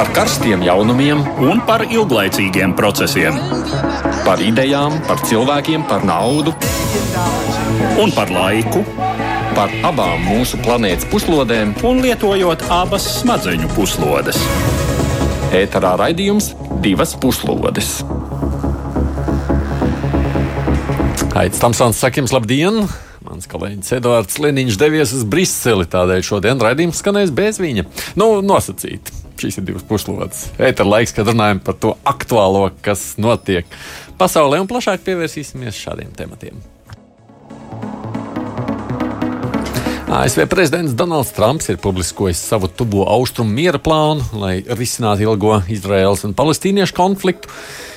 [0.00, 3.36] par karstiem jaunumiem, un par ilglaicīgiem procesiem.
[4.24, 6.54] par idejām, par cilvēkiem, par naudu
[8.00, 8.80] Un par laiku,
[9.54, 11.74] par abām mūsu planētas puslodēm.
[11.84, 14.40] un lietojot abas smadzeņu puslodes.
[15.52, 18.00] Ēterā raidījums divas puslodes.
[21.34, 22.86] Aits Tamsons, saka jums labdien!
[23.20, 27.84] Mans kolēģis Edvards Liniņš devies uz Briseli, tādēļ šodien raidījums skanēs bez viņa.
[28.16, 29.19] Nu, nosacīt.
[29.40, 30.48] Šīs ir divas puslodes.
[30.60, 33.64] Ēter laiks, kad runājam par to aktuālo, kas notiek
[34.20, 36.60] pasaulē, un plašāk pievērsīsimies šādiem tematiem.
[40.10, 46.26] ASV prezidents Donalds Trumps ir publiskojis savu tuvo austrumu miera plānu, lai risinātu ilgo Izraēlas
[46.26, 47.48] un palestīniešu konfliktu.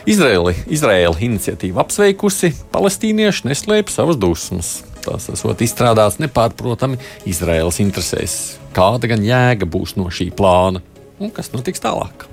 [0.06, 4.72] Izraēli, Izraēla iniciatīva apsveikusi, palestīnieši neslēpj savas dusmas.
[5.02, 8.38] Tas esot izstrādāts nepārprotami Izraēlas interesēs.
[8.78, 10.86] Kāda gan jēga būs no šī plāna
[11.23, 12.27] un kas notiks tālāk?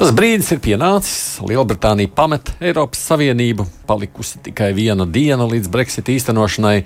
[0.00, 1.16] Tas brīdis ir pienācis.
[1.44, 3.66] Lielbritānija pamet Eiropas Savienību.
[3.88, 6.78] Palikusi tikai viena diena līdz Brexit īstenošanai.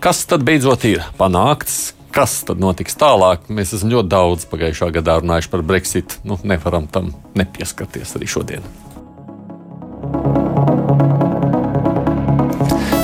[0.00, 1.92] Kas tad beidzot ir panākts?
[2.14, 3.44] Kas tad notiks tālāk?
[3.52, 6.18] Mēs esam ļoti daudz pagājušā gadā runājuši par Brexit.
[6.24, 8.64] Nu, nevaram tam nepieskarties arī šodien.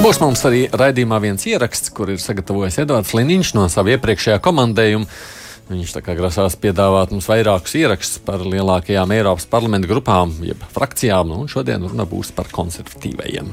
[0.05, 5.07] Būs mums arī raidījumā viens ieraksts, kur ir sagatavojis Edvards Liniņš no sava iepriekšējā komandējuma.
[5.71, 11.31] Viņš tā kā grasās piedāvāt mums vairākus ierakstus par lielākajām Eiropas parlamenta grupām, jeb frakcijām,
[11.33, 13.49] nu, un šodien runa būs par konservatīvajiem.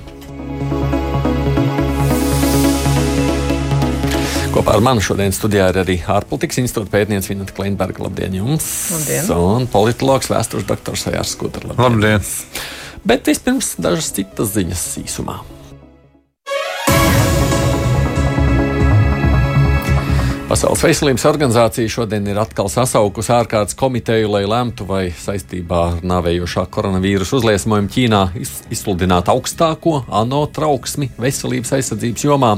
[4.52, 8.04] Kopā ar mani šodien studijā ir arī ārpolitikas institūta pētniece Vineta Kleinberga.
[8.10, 8.68] Labdien jums!
[8.98, 9.32] Labdien.
[9.40, 11.72] Un politologs vēstures doktors Jārs Skudrs.
[11.80, 12.28] Labdien!
[13.08, 15.40] Bet vispirms dažas citas ziņas īsumā.
[20.52, 26.66] Pasaules veselības organizācija šodien ir atkal sasaukusi ārkārtas komiteju, lai lemtu, vai saistībā ar nāvējošā
[26.76, 32.52] koronavīrusa uzliesmojumu Ķīnā iz- izsludināt augstāko ANO trauksmi veselības aizsardzības jomā.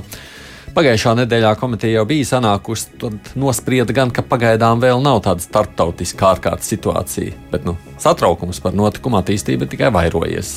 [0.73, 6.31] Pagājušā nedēļā komiteja jau bija sanākusi, tad nosprieda gan, ka pagaidām vēl nav tāda starptautiska
[6.31, 10.55] ārkārtas situācija, bet nu, satraukums par notikumu attīstību tikai vairojies.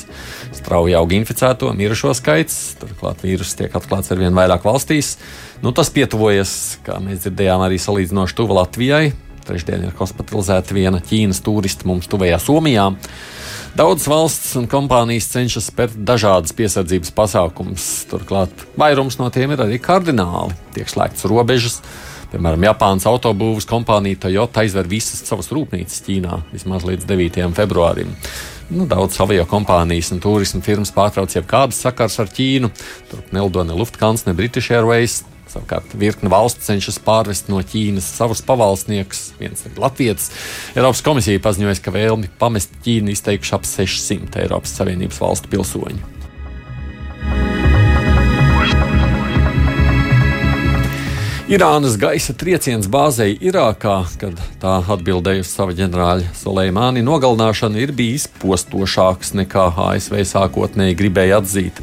[0.57, 5.19] Strauji aug inficēto, mirušo skaits, turklāt vīrus tiek atklāts ar vien vairāk valstīs.
[5.61, 6.55] Nu, tas pietuvojas,
[6.87, 9.11] kā mēs dzirdējām, arī salīdzinoši tuvu Latvijai.
[9.45, 12.89] Trešdien ir hospitalizēta viena Ķīnas turista mums tuvējā Somijā.
[13.77, 17.83] Daudzas valsts un kompānijas cenšas spērt dažādas piesardzības pasākumus.
[18.09, 20.55] Turklāt vairums no tiem ir arī kardināli.
[20.73, 21.75] Tiek slēgts robežas.
[22.31, 27.45] Piemēram, Japānas autobūvas kompānija Toyota aizver visas savas rūpnīcas Ķīnā vismaz līdz 9.
[27.59, 28.17] februārim.
[28.73, 32.73] Nu, daudz avio kompānijas un turisma firmas pārtrauc jebkādas sakars ar Ķīnu.
[33.11, 35.21] Tur nelido ne Lufthansa, ne British Airways.
[35.51, 39.31] Savukārt virkne valsts cenšas pārvest no Ķīnas savus pavalsniekus.
[39.39, 40.29] Viens ir Latvijas.
[40.75, 46.13] Eiropas komisija paziņoja, ka vēlmi pamest Ķīnu izteikuši ap 600 Eiropas Savienības valstu pilsoņu.
[51.47, 58.25] Irānas gaisa trieciens bāzei Irākā, kad tā atbildēja uz sava ģenerāļa Soleimāni nogalināšanu, ir bijis
[58.41, 61.79] postošāks nekā ASV sākotnēji gribēja atzīt.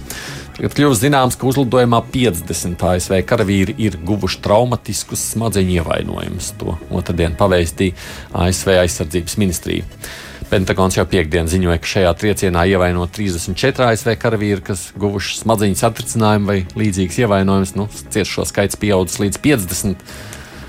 [0.54, 6.52] Tagad kļūst zināms, ka uzlidojumā 50 ASV karavīri ir guvuši traumatiskus smadzeņu ievainojumus.
[6.60, 7.96] To otrdien pavēstīja
[8.44, 9.88] ASV aizsardzības ministrija.
[10.52, 16.50] Pentagons jau piekdien ziņoja, ka šajā triecienā ievainot 34 ASV karavīri, kas guvuši smadzeņu satricinājumu
[16.52, 17.74] vai līdzīgas ievainojumus.
[17.74, 20.08] Nu, Cietušo skaits pieaudzis līdz 50.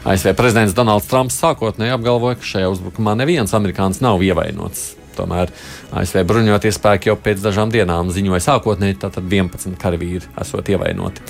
[0.10, 4.96] ASV prezidents Donalds Trumps sākotnēji apgalvoja, ka šajā uzbrukumā neviens amerikānis nav ievainots.
[5.18, 5.54] Tomēr
[5.96, 11.24] ASV bruņotie spēki jau pēc dažām dienām ziņoja sākotnēji, ka 11 karavīri esot ievainoti.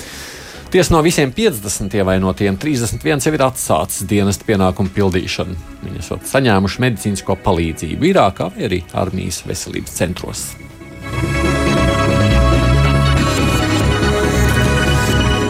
[0.70, 5.54] Tiesa no visiem 50 ievainotiem 31 jau ir atsācis dienesta pienākumu pildīšanu.
[5.86, 10.48] Viņi esat saņēmuši medicīnisko palīdzību Irākā vai arī armijas veselības centros.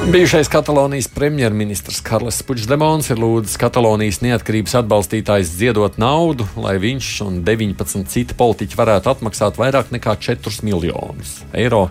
[0.06, 7.40] Bijušais Katalonijas premjerministrs Karls Puigdemons ir lūdzis Katalonijas neatkarības atbalstītājs ziedot naudu, lai viņš un
[7.42, 11.88] 19 citi politiķi varētu atmaksāt vairāk nekā 4 miljonus eiro,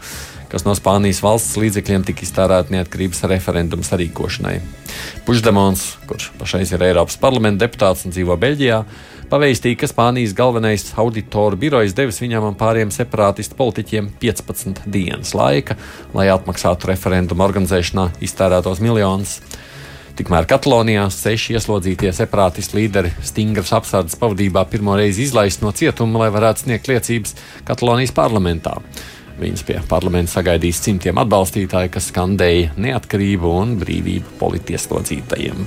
[0.55, 4.53] kas no Spānijas valsts līdzekļiem tika iztērēti neatkarības referenduma sarīkošanai.
[5.27, 8.77] Puigdemons, kurš pašais ir Eiropas parlamenta deputāts un dzīvo Beļģijā,
[9.33, 15.75] pavēstīja, ka Spānijas galvenais auditoru birojs devis viņam un pāriem separātistu politiķiem 15 dienas laika,
[16.15, 19.41] lai atmaksātu referenduma organizēšanā iztērētos miljonus.
[20.15, 26.31] Tikmēr Katalonijā seši ieslodzītie separātistu līderi stingras apsardzes pavadībā pirmo reizi izlaist no cietuma, lai
[26.31, 27.35] varētu sniegt liecības
[27.67, 28.77] Katalonijas parlamentā.
[29.39, 35.65] Viņas pie parlamenta sagaidīs simtiem atbalstītāju, kas skandēja neatkarību un brīvību politieslodzītajiem.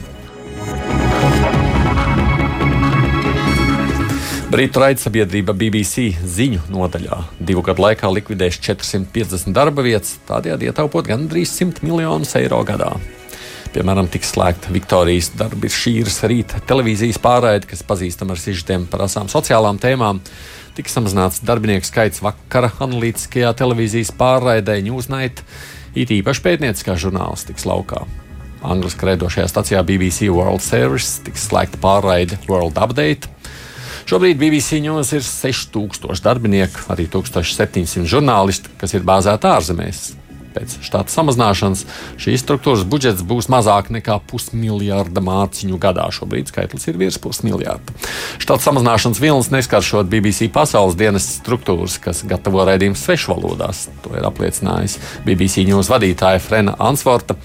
[4.48, 7.18] Britu raidsabiedrība BBC ziņu nodaļā
[7.50, 12.94] divu gadu laikā likvidēs 450 darba vietas, tādējādi ietaupot gandrīz 100 miljonus eiro gadā.
[13.74, 19.28] Piemēram, tiks slēgta Viktorijas darba šīras rīta televīzijas pārraide, kas pazīstama ar sižetiem par asām
[19.28, 20.22] sociālām tēmām.
[20.78, 25.42] Tiks samazināts darbinieku skaits vakara analītiskajā televīzijas pārraidē Newsnight,
[25.92, 28.06] it īpaši pētnieciskā žurnālistikas laukā.
[28.64, 33.30] Angliski raidošajā stacijā BBC World Service tiks slēgta pārraide World Update.
[34.08, 40.06] Šobrīd BBC News ir 6000 darbinieku, arī 1700 žurnālisti, kas ir bāzēti ārzemēs.
[40.54, 41.84] Pēc štāta samazināšanas
[42.20, 46.08] šīs struktūras budžets būs mazāk nekā pusmiljarda mārciņu gadā.
[46.14, 47.96] Šobrīd skaitlis ir virs pusmiljarda.
[48.42, 53.88] Štāta samazināšanas vilnis neskaršot BBC pasaules dienas struktūras, kas gatavo raidījumus svešvalodās.
[54.04, 57.36] To ir apliecinājis BBC News vadītāja Frena Ansvorta.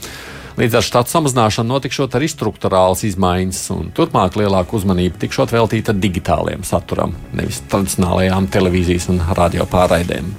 [0.54, 6.62] Līdz ar štatu samazināšanu notikšot arī struktūrāls izmaiņas, un turpmāk lielāka uzmanība tikšot veltīta digitālajiem
[6.68, 10.30] saturam, nevis tradicionālajām televīzijas un radio pārraidēm.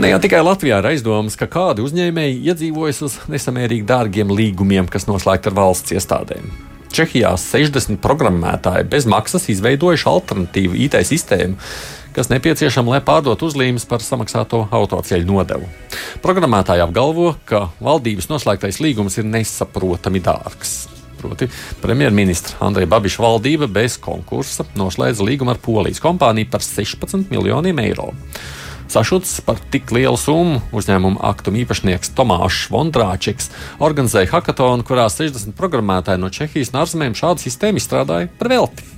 [0.00, 5.04] Ne jau tikai Latvijā ir aizdomas, ka kādi uzņēmēji iedzīvojas uz nesamērīgi dārgiem līgumiem, kas
[5.04, 6.46] noslēgti ar valsts iestādēm.
[6.88, 11.58] Čehijā 60 programmētāji bez maksas izveidojuši alternatīvu IT sistēmu,
[12.16, 15.68] kas nepieciešama, lai pārdotu uzlīmes par samaksāto autoceļu nodevu.
[16.24, 20.78] Programmētāji apgalvo, ka valdības noslēgtais līgums ir nesaprotami dārgs.
[21.20, 21.50] Proti,
[21.84, 28.14] premjerministra Andreja Babiša valdība bez konkursa noslēdza līgumu ar polijas kompāniju par 16 miljoniem eiro.
[28.90, 36.18] Sašuts par tik lielu summu uzņēmuma aktumu īpašnieks Tomāšs Vondrāčiks organizēja hackathonu, kurā 60 programmētāji
[36.18, 38.88] no Čehijas un ārzemēm šādu sistēmu izstrādāja par velti.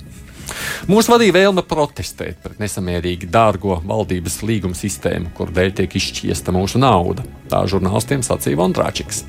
[0.89, 6.81] Mūsu vadīja vēlme protestēt pret nesamērīgi dārgo valdības līguma sistēmu, kur dēļ tiek izšķiesta mūsu
[6.81, 7.27] nauda.
[7.53, 9.21] Tā žurnālistiem sacīja Vondrāčiks.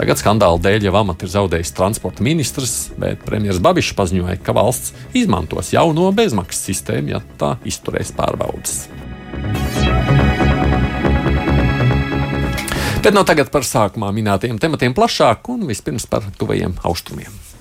[0.00, 4.96] Tagad skandāla dēļ jau amatu ir zaudējis transporta ministrs, bet premjerministrs Babišs paziņoja, ka valsts
[5.14, 8.82] izmantos jauno bezmaksas sistēmu, ja tā izturēs pārbaudas.
[13.02, 17.51] Bet no tagad par sākumā minētajiem tematiem plašāk un vispirms par tuvajiem austrumiem.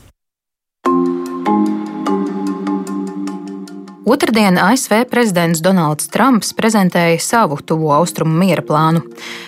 [4.05, 9.03] Otradien ASV prezidents Donalds Trumps prezentēja savu tuvo austrumu miera plānu.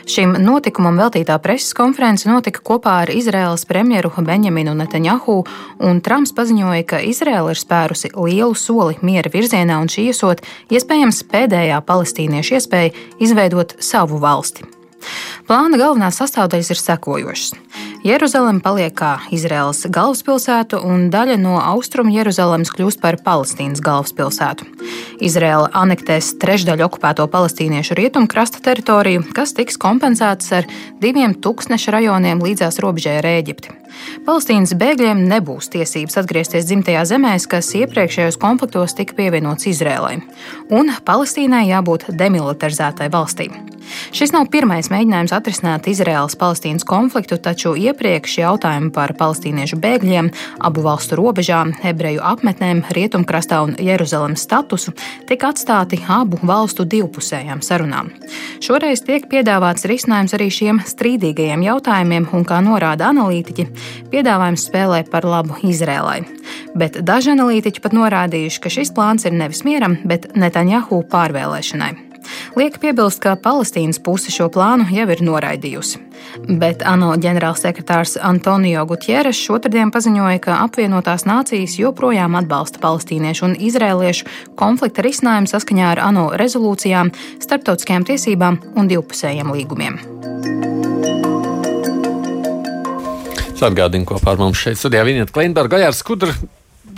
[0.05, 5.39] Šim notikumam veltītā preses konference notika kopā ar Izraēlas premjeru Benjaminu Netanjahu,
[5.81, 11.25] un Trumps paziņoja, ka Izraēla ir spērusi lielu soli miera virzienā un šī esot iespējams
[11.33, 12.93] pēdējā palestīniešu iespēja
[13.25, 14.82] izveidot savu valsti.
[15.47, 17.53] Plāna galvenās sastāvdaļas ir sekojošas.
[18.03, 24.67] Jeruzaleme paliek kā Izraels galvaspilsēta, un daļa no austrumu Jeruzalemes kļūst par Palestīnas galvaspilsētu.
[25.23, 30.67] Izraela anektēs trešdaļu okupēto palestīniešu rietumkrasta teritoriju, kas tiks kompensētas ar
[31.03, 33.82] diviem tūkstneša rajoniem līdzās robežai ar Ēģipti.
[34.27, 40.17] Palestīnas bēgļiem nebūs tiesības atgriezties dzimtajā zemēs, kas iepriekšējos konfliktos tika pievienots Izrēlai,
[40.73, 43.51] un Palestīnai jābūt demilitarizētai valstī.
[44.13, 50.29] Šis nav pirmais mēģinājums atrisināt Izraēlas-Palestīnas konfliktu, taču iepriekš jautājumi par palestīniešu bēgļiem,
[50.63, 54.93] abu valstu robežām, ebreju apmetnēm, rietumkrastā un Jeruzalemes statusu
[55.29, 58.11] tika atstāti abu valstu divpusējām sarunām.
[58.63, 63.67] Šoreiz tiek piedāvāts risinājums arī šiem strīdīgajiem jautājumiem, un, kā norāda analītiķi,
[64.13, 66.21] piedāvājums spēlē par labu Izrēlai.
[66.77, 71.93] Bet daži analītiķi pat norādījuši, ka šis plāns ir nevis mieram, bet Netanjahu pārvēlēšanai.
[72.55, 76.01] Liek piebilst, ka Palestīnas puse šo plānu jau ir noraidījusi.
[76.59, 84.29] Bet ANO ģenerālsekretārs Antonio Gutjeres šotrdien paziņoja, ka apvienotās nācijas joprojām atbalsta palestīniešu un izrēliešu
[84.59, 87.13] konflikta risinājumu saskaņā ar ANO rezolūcijām,
[87.43, 89.99] starptautiskajām tiesībām un divpusējiem līgumiem.
[93.67, 96.35] Atgādinu, kopā ar mums šeit studijā Vineta Kleinberga, Gajārs Skudra.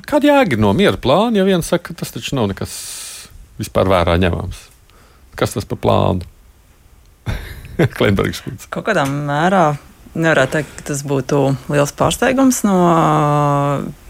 [0.09, 2.75] Kāda jēga no miera plāna, ja viens saka, ka tas taču nav nekas
[3.59, 4.61] vispār vērā ņemams?
[5.39, 6.25] Kas tas par plānu?
[7.97, 8.69] Klimbergs kundze.
[8.73, 9.65] Kaut kādā mērā
[10.15, 11.41] nevarētu teikt, ka tas būtu
[11.73, 12.77] liels pārsteigums no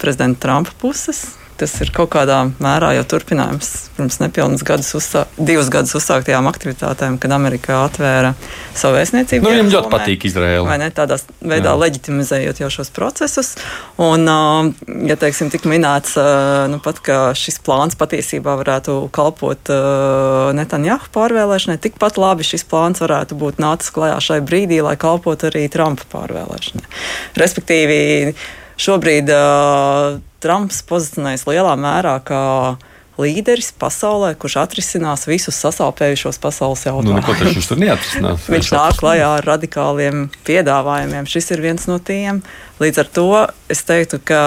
[0.02, 1.26] prezidenta Trumpa puses
[1.60, 7.18] tas ir kaut kādā mērā jau turpinājums pirms nepilnas gadus, uzsā, divus gadus uzsāktajām aktivitātēm,
[7.22, 8.34] kad Amerikā atvēra
[8.76, 9.46] savu vēstniecību.
[9.46, 10.66] Nu, viņam ļoti patīk Izraela.
[10.68, 11.76] Vai ne tādā veidā Jā.
[11.80, 13.54] leģitimizējot jau šos procesus.
[14.02, 14.28] Un,
[15.08, 16.18] ja teiksim, tik minēts,
[16.72, 19.72] nu, pat, ka šis plāns patiesībā varētu kalpot
[20.60, 25.66] Netanjahu pārvēlēšanai, tikpat labi šis plāns varētu būt nācis klajā šai brīdī, lai kalpotu arī
[25.72, 26.86] Trumpa pārvēlēšanai.
[27.40, 28.36] Respektīvi,
[28.82, 32.42] šobrīd uh, Trumps pozicionējas lielā mērā kā
[33.22, 37.40] līderis pasaulē, kurš atrisinās visus sasāpējušos pasaules Nu, neko jautājumus.
[37.40, 38.48] taču viņš tur neatrisinās.
[38.56, 41.30] Viņš nāk klajā ar radikāliem piedāvājumiem.
[41.32, 42.44] Šis ir viens no tiem.
[42.84, 43.30] Līdz ar to
[43.72, 44.42] es teiktu, ka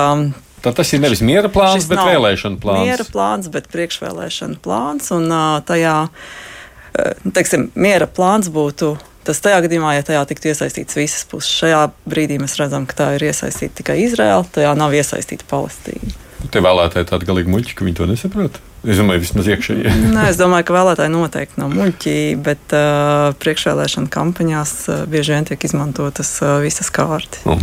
[0.59, 2.89] Tā tas ir nevis miera plāns, bet vēlēšana plāns.
[2.89, 5.13] Miera plāns, bet priekšvēlēšana plāns.
[5.15, 5.31] Un
[5.65, 8.97] tajā, ā, teiksim, miera plāns būtu.
[9.29, 13.09] Tas tajā gadījumā, ja tajā tiktu iesaistīts visas puses, šajā brīdī mēs redzam, ka tā
[13.19, 16.15] ir iesaistīta tikai Izraela, tajā nav iesaistīta Palestīna.
[16.49, 18.57] Te vēlētāji tādi galīgi muļķi, ka viņi to nesaprot.
[18.89, 19.93] Es domāju, vismaz iekšēji.
[20.17, 22.17] Nē, es domāju, ka vēlētāji noteikti nav muļķi,
[22.47, 27.45] bet uh, priekšvēlēšana kampaņās uh, bieži vien tiek izmantotas uh, visas kārtas.
[27.45, 27.59] Nu,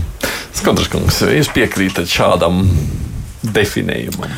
[0.54, 2.62] Skandrs kungs, jūs piekrītat šādam
[3.54, 4.32] definējumam?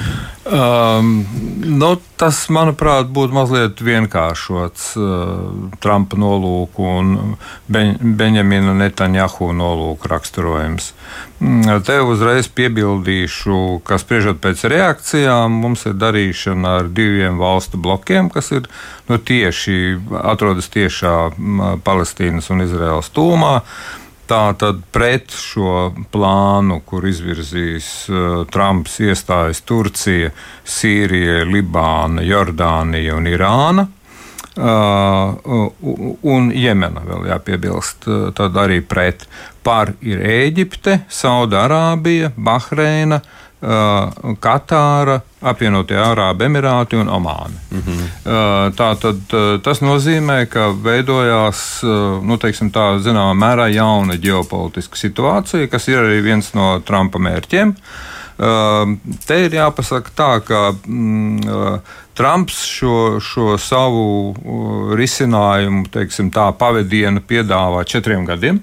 [0.48, 1.26] Um,
[1.66, 7.36] nu, tas, manuprāt, būtu mazliet vienkāršots uh, Trumpa nolūku un
[7.68, 10.94] Beņ Benjamina Netanjahu nolūku raksturojums.
[11.44, 18.32] Mm, Te uzreiz piebildīšu, ka spriežot pēc reakcijām, mums ir darīšana ar diviem valstu blokiem,
[18.32, 18.72] kas ir
[19.12, 21.18] nu, tieši atrodas tiešā
[21.84, 23.58] Palestīnas un Izraels tūmā.
[24.28, 30.34] Tā tad pret šo plānu, kur izvirzīs uh, Trumps, iestājas Turcija,
[30.68, 33.88] Sīrija, Libāna, Jordānija un Irāna.
[34.58, 35.70] Uh,
[36.26, 39.28] un Jemena vēl jāpiebilst, uh, tad arī pret
[39.64, 47.58] par ir Ēģipte, Saudārābija, Bahreina, uh, Katāra, apvienotie Arābu Emirāti un Omāna.
[47.72, 48.04] Mm -hmm.
[48.26, 54.14] uh, tā tad uh, tas nozīmē, ka veidojās, uh, nu, teiksim tā, zināmā mērā jauna
[54.14, 57.74] ģeopolitiska situācija, kas ir arī viens no Trumpa mērķiem.
[58.38, 61.80] Uh, te ir jāpasaka tā, ka mm, uh,
[62.14, 68.62] Trumps šo, šo savu uh, risinājumu, teiksim tā, pavadienu piedāvā četriem gadiem.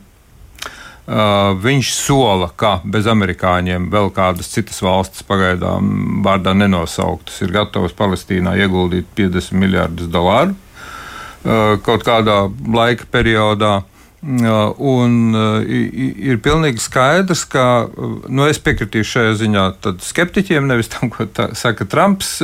[1.05, 7.93] Uh, viņš sola, ka bez amerikāņiem vēl kādas citas valstis pagaidām vārdā nenosauktas ir gatavas
[7.93, 13.83] Palestīnā ieguldīt 50 miljardus dolāru uh, kaut kādā laika periodā.
[14.25, 15.37] Uh, un
[15.69, 19.65] ir pilnīgi skaidrs, ka nu, es piekritīšu šajā ziņā
[20.01, 22.39] skeptiķiem, nevis tam, ko tā, saka Trumps.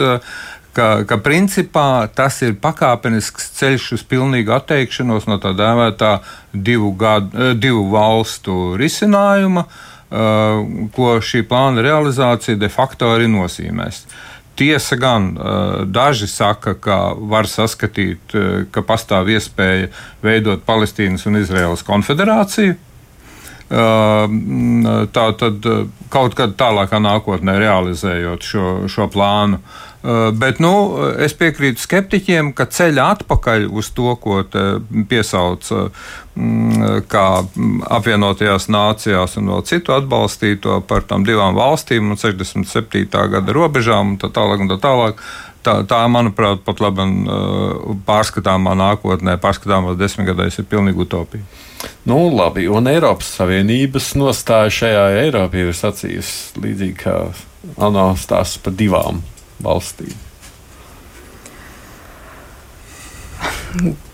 [0.70, 6.10] Ka, ka principā tas ir pakāpenisks ceļš uz pilnīgu atteikšanos no tā dēvētā
[6.54, 10.60] divu, gadu, eh, divu valstu risinājuma, eh,
[10.94, 14.04] ko šī plāna realizācija de facto arī nozīmēs.
[14.54, 18.38] Tiesa gan eh, daži saka, ka var saskatīt,
[18.70, 19.90] ka pastāv iespēja
[20.22, 22.76] veidot Palestīnas un Izraēlas konfederāciju.
[23.70, 25.66] Tā tad
[26.10, 29.60] kaut kad tālākā nākotnē realizējot šo, šo plānu.
[30.00, 30.72] Uh, Bet nu,
[31.20, 34.38] es piekrītu skeptiķiem, ka ceļa atpakaļ uz to, ko
[35.10, 37.24] piesauc mm, kā
[37.98, 43.04] apvienotajās nācijās un vēl citu atbalstīto par tām divām valstīm un 67.
[43.12, 44.64] gada robežām un tā tālāk.
[44.64, 45.20] Un tā tālāk.
[45.60, 47.04] Tā, tā, manuprāt, pat labi
[48.06, 51.44] pārskatāmā nākotnē, pārskatāmā desmitgadēs ir pilnīgi utopija.
[52.08, 57.18] Nu, labi, un Eiropas Savienības nostāja šajā Eiropā ir sacījusi līdzīgi kā
[57.76, 59.20] ANO stāsts par divām
[59.64, 60.12] valstīm.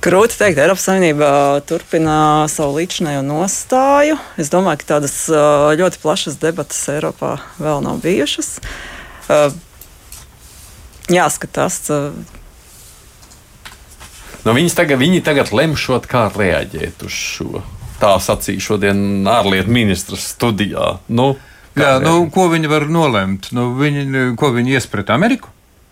[0.05, 1.29] Grūti teikt, Eiropas Savienība
[1.67, 4.19] turpina savu līdzinējo nostāju.
[4.39, 8.59] Es domāju, ka tādas ā, ļoti plašas debatas Eiropā vēl nav bijušas.
[9.33, 9.47] Ā,
[11.11, 11.87] Jāskatās,
[14.47, 17.65] Nu, viņas tagad, viņi tagad lemšot, kā reaģēt uz šo.
[17.99, 21.01] Tā sacīja šodien ārlietu ministrs studijā.
[21.11, 21.33] Nu,
[21.77, 23.51] Jā, nu, ko viņi var nolemt?
[23.53, 25.51] Nu, viņi, ko viņi ies pret Ameriku?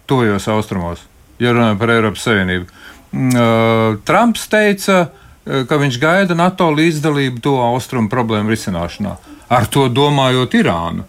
[0.08, 1.02] Tojos austrumos,
[1.40, 2.66] ja runājam par Eiropas Savienību.
[3.14, 5.06] Uh, Trumps teica,
[5.44, 9.16] ka viņš gaida NATO līdzdalību to austrumu problēmu risināšanā.
[9.52, 11.04] Ar to domājot Irānu.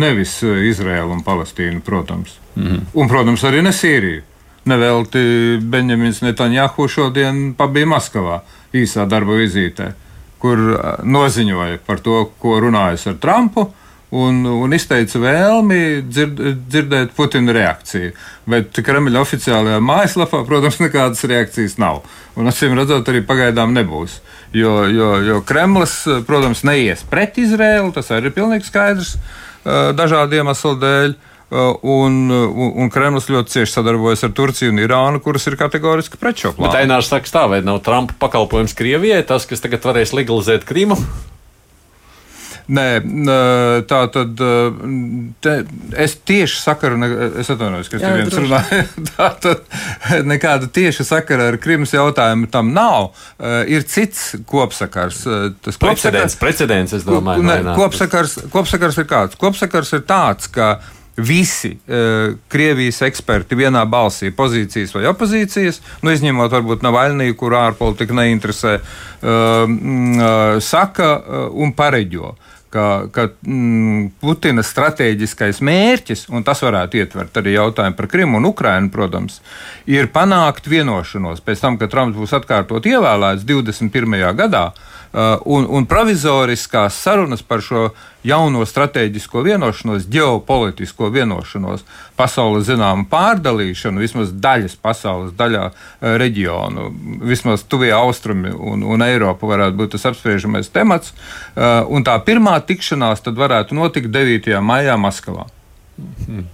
[0.00, 2.38] Nevis Izraēlu un Palestīnu, protams.
[2.54, 2.80] Mm -hmm.
[2.94, 4.22] Un, protams, arī ne Sīriju.
[4.64, 8.40] Nevelti Benjamins Netanjahu šodien pabija Maskavā
[8.74, 9.92] īsā darba vizītē,
[10.38, 10.58] kur
[11.02, 13.72] noziņoja par to, ko runājas ar Trumpu.
[14.10, 18.10] Un, un izteica vēlmi dzird, dzirdēt Putina reakciju.
[18.50, 22.02] Bet Kremļa oficiālajā mājaslapā, protams, nekādas reakcijas nav.
[22.34, 24.18] Un acīm redzot, arī pagaidām nebūs.
[24.56, 29.14] Jo, jo, jo Kremlis, protams, neies pret Izrēlu, tas arī ir pilnīgi skaidrs
[29.94, 31.18] dažādu iemeslu dēļ.
[31.50, 36.38] Un, un, un Kremlis ļoti cieši sadarbojas ar Turciju un Irānu, kuras ir kategoriski pret
[36.38, 36.76] šo Bet plānu.
[36.78, 40.98] Ainārs saka, tā vai nav Trumpa pakalpojums Krievijai, tas, kas tagad varēs legalizēt Krimu?
[42.70, 42.86] Nē,
[43.90, 44.38] tā tad
[45.42, 45.54] te,
[45.98, 48.84] es tieši sakaru, ne- es atvainojos, ka es Jā, te viens runāju.
[49.10, 53.10] Tā tad nekāda tieša sakara ar Krimas jautājumu tam nav.
[53.40, 55.24] Eh, Ir cits kopsakars.
[55.26, 57.42] Eh, Tas Precedents, precedents, es domāju.
[57.42, 59.38] Ne, kopsakars, kopsakars ir kāds?
[59.40, 60.76] Kopsakars ir tāds, ka
[61.20, 68.14] visi uh, Krievijas eksperti vienā balsī, pozīcijas vai opozīcijas, nu, izņemot varbūt Navaļniju, kur ārpolitika
[68.16, 72.32] neinteresē, uh, uh, saka uh, un pareģo.
[72.70, 78.46] Ka, ka mm, Putina stratēģiskais mērķis, un tas varētu ietvert arī jautājumu par Krimu un
[78.46, 79.40] Ukrainu, protams,
[79.90, 84.20] ir panākt vienošanos pēc tam, kad Trumps būs atkārtot ievēlēts 21.
[84.38, 84.68] gadā,
[85.12, 87.88] un, un provizoriskās sarunas par šo
[88.22, 91.82] jauno strateģisko vienošanos, ģeopolitisko vienošanos,
[92.18, 95.74] pasaules zināmu pārdalīšanu, vismaz daļas pasaules daļā uh,
[96.20, 96.90] reģionu,
[97.26, 101.14] vismaz tuvie austrumi un, un Eiropa varētu būt tas apspriežamais temats.
[101.56, 104.54] Uh, un tā pirmā tikšanās tad varētu notikt 9.
[104.62, 105.48] maijā Maskavā.
[105.98, 106.46] Hmm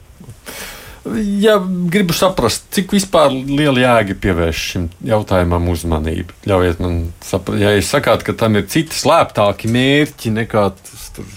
[1.40, 1.56] ja
[1.92, 6.36] gribu saprast, cik vispār liela jēga pievērš šim jautājumam uzmanību.
[6.48, 11.30] Ļaujiet man saprast, ja jūs sakāt, ka tam ir citi slēptāki mērķi nekā tas tur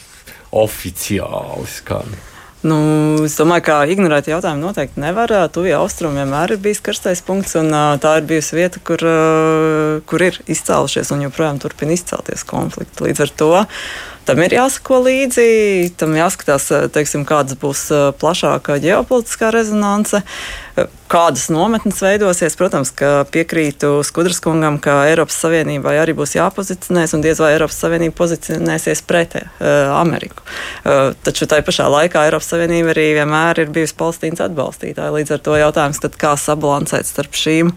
[0.66, 2.18] oficiāli skan.
[2.60, 2.76] Nu,
[3.24, 5.32] es domāju, ka ignorēt jautājumu noteikti nevar.
[5.56, 7.72] Tuvie austrumi vienmēr ir bijis karstais punkts, un
[8.04, 9.06] tā ir bijusi vieta, kur,
[10.10, 13.06] kur ir izcēlušies un joprojām turpina izcelties konflikti.
[13.06, 13.54] Līdz ar to
[14.30, 15.46] tam ir jāsako līdzi,
[15.98, 17.88] tam jāskatās, teiksim, kādas būs
[18.22, 20.22] plašākā ģeopolitiskā rezonance,
[21.10, 22.58] kādas nometnes veidosies.
[22.60, 27.80] Protams, ka piekrītu Skudras kungam, ka Eiropas Savienībai arī būs jāpozicionēs, un diez vai Eiropas
[27.82, 29.48] Savienība pozicionēsies pret uh,
[29.98, 30.46] Ameriku.
[30.84, 35.16] Uh, taču tai pašā laikā Eiropas Savienība arī vienmēr ir bijusi Palestīnas atbalstītāja.
[35.16, 37.74] Līdz ar to jautājums, kā sabalansēt starp šīm,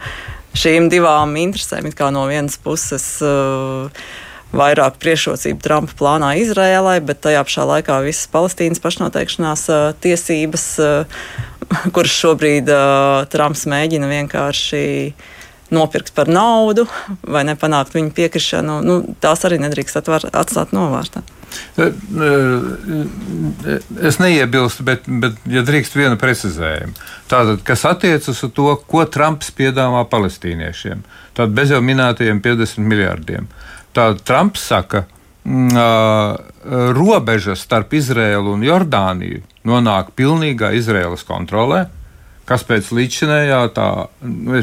[0.53, 3.09] šīm divām interesēm, it kā no vienas puses.
[3.25, 3.89] Uh,
[4.57, 11.29] vairāk priekšrocību Trumpa plānā Izrēlai, bet tajā pašā laikā visas Palestīnas pašnoteikšanās uh, tiesības, uh,
[11.95, 14.83] kuras šobrīd uh, Trumps mēģina vienkārši
[15.73, 16.85] nopirkt par naudu
[17.25, 21.25] vai nepanākt viņu piekrišanu, nu, tās arī nedrīkst atvar, atstāt novārtā.
[24.09, 26.95] Es neiebilstu, bet, bet ja drīkst vienu precizējumu.
[27.31, 31.05] Tātad, kas attiecas uz to, ko Trumps piedāvā palestīniešiem,
[31.37, 33.49] tad bez jau minētajiem 50 miljardiem.
[33.93, 35.19] Tā Trumps saka, ka
[36.95, 41.87] robeža starp Izrēlu un Jordāniju nonāk pilnīgā Izraēlas kontrolē.
[42.47, 43.89] Kas pēc līdzinējā, tā
[44.27, 44.63] nu,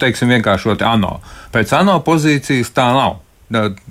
[0.00, 1.18] teiksim, vienkāršoti ANO.
[1.52, 3.18] Pēc ANO pozīcijas tā nav.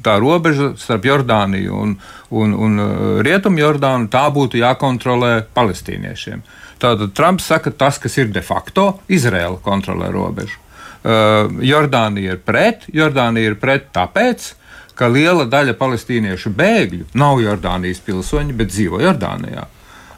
[0.05, 1.95] Tā robeža starp Jordāniju un,
[2.29, 2.81] un, un
[3.25, 6.43] Rietumu Jordānu tā būtu jākontrolē palestīniešiem.
[6.81, 10.59] Tātad Trumps saka, tas, kas ir de facto, Izraela kontrolē robežu.
[11.07, 14.49] Uh, Jordānija ir pret, Jordānija ir pret tāpēc,
[14.97, 19.67] ka liela daļa palestīniešu bēgļu nav Jordānijas pilsoņi, bet dzīvo Jordānijā.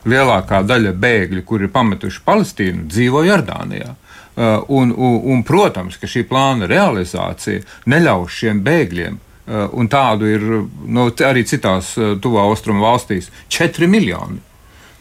[0.07, 3.95] Lielākā daļa bēgļu, kuri ir pametuši Palestīnu, dzīvo Jordānijā.
[4.39, 10.29] Uh, un, un, un, protams, ka šī plāna realizācija neļaus šiem bēgļiem, uh, un tādu
[10.31, 10.45] ir
[10.87, 14.39] nu, arī citās uh, tuvā austrumu valstīs, 4 miljoni.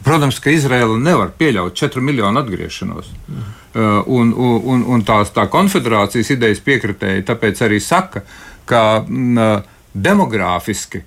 [0.03, 3.15] Protams, ka Izraela nevar pieļaut 4 miljonu atgriešanos.
[3.79, 8.23] Un, un, un tās tā konfederācijas idejas piekritēji tāpēc arī saka,
[8.69, 9.39] ka m,
[9.95, 11.05] demogrāfiski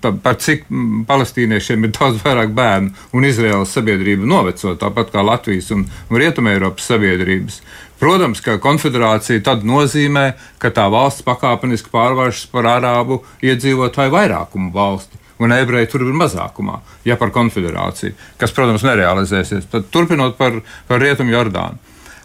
[0.00, 0.64] par cik
[1.08, 6.88] palestīniešiem ir daudz vairāk bērnu, un Izraēlas sabiedrība noveco tāpat kā Latvijas un, un Rietumēropas
[6.92, 7.60] sabiedrības.
[8.00, 15.20] Protams, ka konfederācija tad nozīmē, ka tā valsts pakāpeniski pārvēršas par arābu iedzīvotāju vairākumu valsti.
[15.36, 19.68] Un ebreji tur ir mazākumā, ja par konfederāciju, kas, protams, nerealizēsies.
[19.68, 21.76] Tad turpinot par, par Rietumu Jordānu.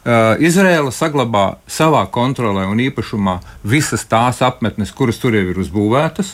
[0.02, 6.32] Uh, Izraela saglabā savā kontrolē un īpašumā visas tās apmetnes, kuras tur jau ir uzbūvētas.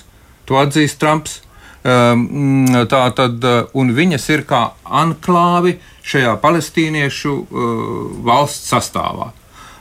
[0.47, 1.41] To atzīst Trumps.
[1.87, 5.75] Um, tā tad, uh, un viņas ir kā anklāvi
[6.07, 7.91] šajā palestīniešu uh,
[8.27, 9.33] valsts sastāvā.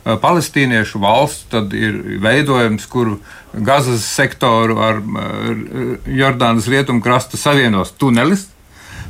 [0.07, 3.16] Palestīniešu valsts ir veidojums, kur
[3.51, 5.01] Gazas sektoru ar
[6.07, 8.44] Jordānas rietumu krastu savienos tunelis,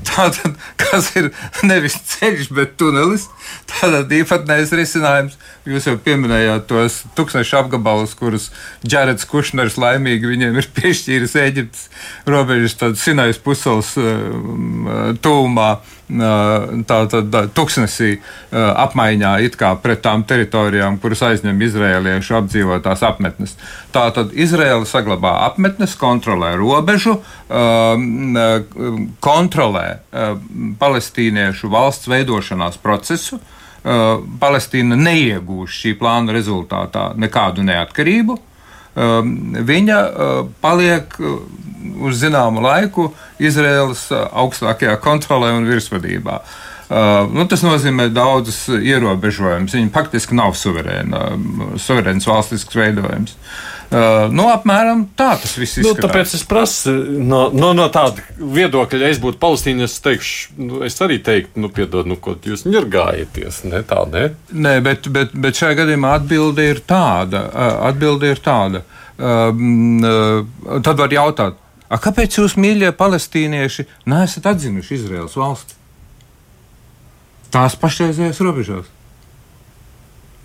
[0.07, 1.31] Tātad, kas ir
[1.67, 3.27] nevis ceļš, bet tunelis,
[3.71, 5.37] tātad īpatnējs risinājums.
[5.67, 8.51] Jūs jau pieminējāt tos tūkstošu apgabalus, kurus
[8.87, 11.89] Džarets Kušners laimīgi viņiem ir piešķīris Eģiptes
[12.31, 15.13] robežas, tad Sinais puseles uh,
[16.09, 16.85] tūmā.
[16.87, 18.21] Tātad tuksnesī
[18.53, 19.33] apmaiņā
[19.83, 23.57] pret tām teritorijām, kuras aizņem izrēliešu apdzīvotās apmetnes.
[23.93, 27.23] Tātad Izraela saglabā apmetnes, kontrolē robežu,
[29.21, 29.99] kontrolē
[30.79, 33.41] palestīniešu valsts veidošanās procesu.
[34.41, 38.39] Palestīna neiegūs šī plāna rezultātā nekādu neatkarību.
[38.97, 39.99] Viņa
[40.63, 46.39] paliek uz zināmu laiku Izraēlas augstākajā kontrolē un virsvadībā.
[46.41, 49.75] Uh, nu, tas nozīmē daudzas ierobežojumus.
[49.75, 51.25] Viņi faktiski nav suverēna,
[51.83, 53.35] suverēns valstisks veidojums.
[53.87, 56.01] Uh, nu, apmēram tā tas viss Nu, izskatās.
[56.03, 56.91] tāpēc es prasu,
[57.23, 61.63] no, no, no tāda viedokļa, ja es būtu palestīnietis, es teikšu, nu, es arī teiktu,
[61.63, 63.61] nu, piedod, nu, ko jūs ņirgājaties.
[63.71, 64.25] Ne tā, ne?
[64.51, 67.45] Nē, bet, bet, bet šajā gadījumā atbilde ir tāda.
[67.47, 68.83] uh, Atbilde ir tāda.
[69.23, 75.76] Um, uh, tad var jautāt, kāpēc jūs, mīļie palestīnieši, neesat atzinuši Izraels valsti?
[77.55, 78.93] Tās pašreizējās robežās.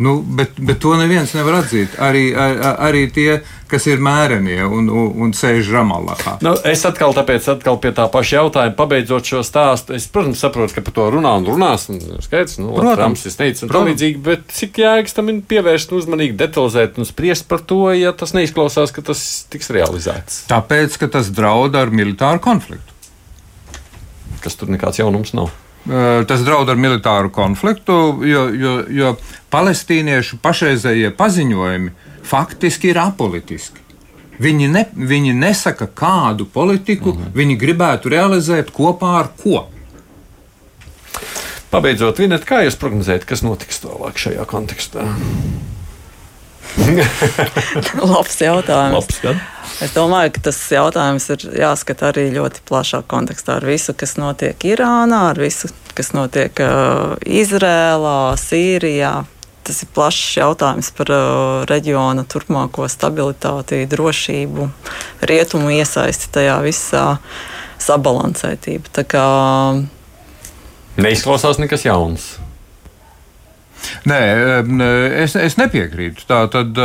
[0.02, 1.94] Nu, bet, bet to neviens nevar atzīt.
[2.02, 2.56] Arī, ar,
[2.88, 3.36] arī tie,
[3.70, 6.24] kas ir mērenie un, un, un sēž Ramallah.
[6.42, 9.94] Nu, es atkal, tāpēc, atkal pie tā paša jautājuma, pabeidzot šo stāstu.
[9.94, 11.86] Es, protams, saprotu, ka par to runā un runās.
[11.94, 13.28] Un, skaidrs, nu, Protams.
[13.30, 13.92] Tā Protams.
[13.92, 18.34] līdzīgi, bet cik jēgas tam ir pievērst uzmanīgi, detalizēt un spriest par to, ja tas
[18.34, 19.22] neizklausās, ka tas
[19.54, 20.48] tiks realizēts.
[20.50, 22.90] Tāpēc, ka tas draud ar militāru konfliktu.
[24.42, 25.54] Kas tur nekāds jaunums nav.
[25.90, 27.94] Eh, Tas draud ar militāru konfliktu,
[28.28, 29.16] jo, jo, jo
[29.54, 31.94] palestīniešu pašreizējie paziņojumi
[32.28, 33.82] faktiski ir apolitiski.
[34.42, 37.34] Viņi, ne, viņi nesaka, kādu politiku mhm.
[37.38, 39.66] viņi gribētu realizēt kopā ar ko.
[41.72, 45.06] Pabeidzot, Vinet, kā jūs prognozējat, kas notiks tālāk šajā kontekstā?
[48.14, 48.96] Labs jautājums.
[48.96, 49.42] Labs, gan?
[49.82, 54.62] Es domāju, ka tas jautājums ir jāskata arī ļoti plašā kontekstā ar visu, kas notiek
[54.70, 59.14] Irānā, ar visu, kas notiek uh, Izrēlā, Sīrijā.
[59.66, 61.24] Tas ir plašs jautājums par uh,
[61.70, 64.70] reģiona turpmāko stabilitāti, drošību,
[65.26, 67.06] rietumu iesaisti tajā visā
[67.82, 68.94] sabalansētību.
[71.02, 72.36] Neizklausās nekas jauns.
[74.10, 74.20] Nē,
[75.24, 76.26] es, es nepiekrītu.
[76.30, 76.78] Tā, tad,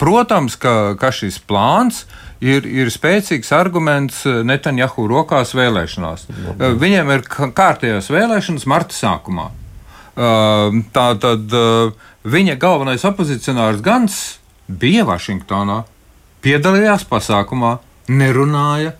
[0.00, 2.04] protams, ka, ka šis plāns
[2.40, 6.26] ir, ir spēcīgs arguments Netanjahu rokās vēlēšanās.
[6.80, 9.50] Viņiem ir kārtējās vēlēšanas marta sākumā.
[10.16, 11.54] Tā tad
[12.28, 14.18] viņa galvenais opozicionārs Gans
[14.68, 15.82] bija Vašingtonā,
[16.44, 17.76] piedalījās pasākumā,
[18.10, 18.94] nerunāja,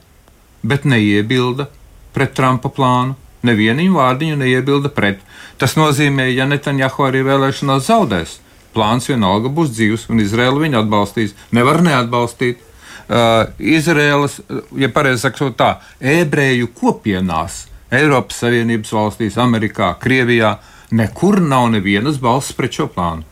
[0.63, 1.69] bet neiebilda
[2.15, 3.17] pret Trumpa plānu.
[3.47, 5.21] Nevienu vārdiņu neiebilda pret.
[5.61, 8.39] Tas nozīmē, ja Netanjahu arī vēlēšanās zaudēs,
[8.75, 11.35] plāns vienalga būs dzīves, un Izraela viņu atbalstīs.
[11.57, 12.67] Nevar neatbalstīt.
[13.11, 14.37] Uh, Izraēlas,
[14.79, 20.53] ja pareizi sakot tā, ebreju kopienās, Eiropas Savienības valstīs, Amerikā, Krievijā,
[20.95, 23.27] nekur nav nevienas balss pret šo plānu.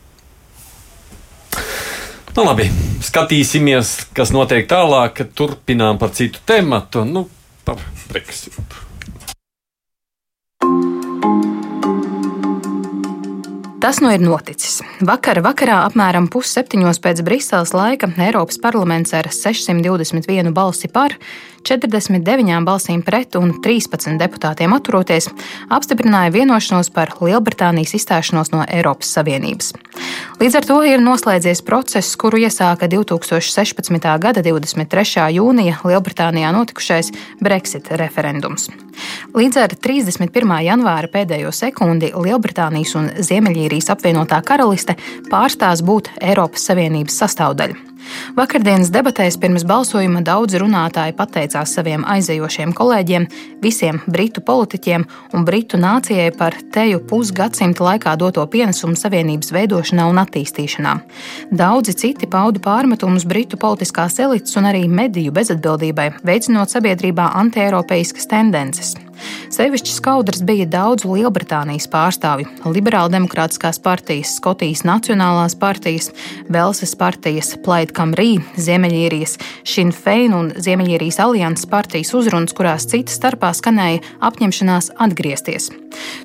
[2.35, 2.67] Nu, labi,
[3.03, 5.23] skatīsimies, kas notiek tālāk.
[5.35, 7.25] Turpinām par citu tematu, nu,
[7.67, 8.88] par Brexitu.
[13.79, 14.81] Tas nu ir noticis.
[15.07, 21.15] Vakar vakarā apmēram pusseptiņos pēc Briseles laika Eiropas parlaments ar 621 balsi par,
[21.63, 25.29] 49 balsīm pret un 13 deputātiem atturoties
[25.69, 29.73] apstiprināja vienošanos par Lielbritānijas izstāšanos no Eiropas Savienības.
[30.39, 34.07] Līdz ar to ir noslēdzies process, kuru iesāka 2016.
[34.23, 35.25] gada 23.
[35.35, 37.11] jūnija Lielbritānijā notikušais
[37.43, 38.69] Brexit referendums.
[39.35, 40.55] Līdz ar 31.
[40.65, 44.97] janvāra pēdējo sekundi Lielbritānijas un Ziemeļīrijas apvienotā karaliste
[45.31, 47.88] pārstās būt Eiropas Savienības sastāvdaļa.
[48.37, 53.27] Vakardienas debatēs pirms balsojuma daudzi runātāji pateicās saviem aizejošiem kolēģiem,
[53.63, 60.21] visiem britu politiķiem un britu nācijai par teju pusgadsimta laikā doto pienesumu savienības veidošanā un
[60.23, 60.95] attīstīšanā.
[61.51, 68.95] Daudzi citi pauda pārmetumus britu politiskās elites un arī mediju bezatbildībai, veicinot sabiedrībā antieiropeiskas tendences.
[69.53, 76.11] Sevišķi skaudrs bija daudzu Lielbritānijas pārstāvju- Liberāla demokrātiskās partijas, Skotijas Nacionālās partijas,
[76.49, 83.53] Velses partijas, Plaid Kamrī, Ziemeļīrijas, Sinn Fein un Ziemeļīrijas alianses partijas uzrunas, kurās citas starpā
[83.53, 85.71] skanēja apņemšanās atgriezties.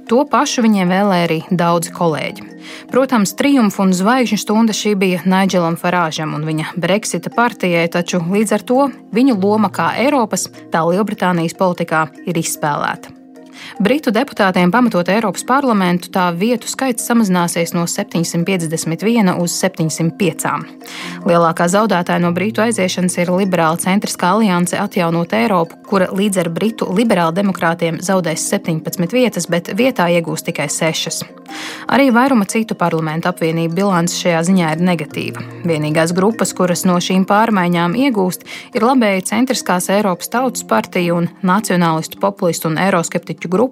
[0.08, 2.53] To pašu viņiem vēlēja arī daudzi kolēģi.
[2.92, 8.56] Protams, triumfa un zvaigžņu stunda šī bija Nigelam Farāžam un viņa Brexita partijai, taču līdz
[8.58, 13.23] ar to viņu loma kā Eiropas, tā Lielbritānijas politikā ir izspēlēta.
[13.82, 20.52] Britu deputātiem pamatot Eiropas parlamentu, tā vietu skaits samazināsies no 751 uz 705.
[21.26, 26.88] Lielākā zaudētāja no Britu aiziešanas ir Liberāla centriskā alianse Atjaunot Eiropu, kura līdz ar Britu
[26.94, 31.24] liberāla demokrātiem zaudēs 17 vietas, bet vietā iegūs tikai 6.
[31.90, 35.42] Arī vairuma citu parlamentu apvienību bilants šajā ziņā ir negatīva.
[35.66, 42.18] Vienīgās grupas, kuras no šīm pārmaiņām iegūst, ir labēji centriskās Eiropas Tautas partija un nacionālistu,
[42.22, 43.63] populistu un eiroskeptiķu grupa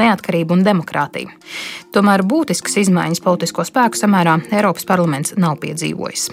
[0.00, 1.30] Neatkarība un demokrātija.
[1.94, 6.30] Tomēr būtiskas izmaiņas politisko spēku samērā Eiropas parlaments nav piedzīvojis.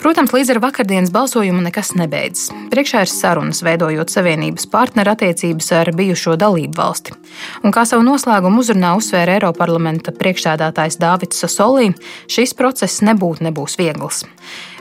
[0.00, 2.48] Protams, līdz ar vakardienas balsojumu nekas nebeidzas.
[2.72, 7.12] Priekšā ir sarunas, veidojot savienības partneru attiecības ar bijušo dalību valsti.
[7.60, 11.90] Un kā savu noslēgumu uzrunā uzsvēra Eiroparlamenta priekšsēdētājs Dāvids Sasolī,
[12.32, 14.24] šis process nebūtu nebūs viegls.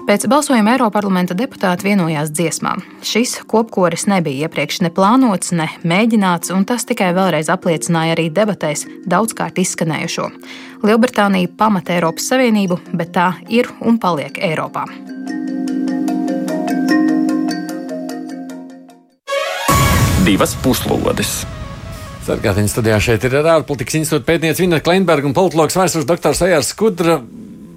[0.09, 2.71] Pēc balsojuma Eiroparlamenta deputāti vienojās dziesmā.
[3.05, 8.87] Šis kopkoris nebija iepriekš ne plānots, ne mēģināts, un tas tikai vēlreiz apliecināja arī debatēs
[9.05, 10.25] daudzkārt izskanējušo.
[10.81, 14.87] Lielbritānija pamata Eiropas Savienību, bet tā ir un paliek Eiropā.
[20.25, 21.43] Divas puslodes.
[22.25, 27.19] Sargātiņas studijā šeit ir ārpolitikas institūta pētniece Vina Kleinberga un politologs vēstures doktors Ejārs Skudra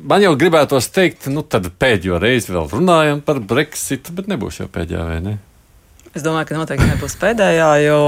[0.03, 4.69] man jau gribētos teikt, nu tad pēdējo reizi vēl runājam par Brexit, bet nebūs jau
[4.73, 5.35] pēdējā, vai ne?
[6.12, 8.01] Es domāju, ka noteikti nebūs pēdējā, jo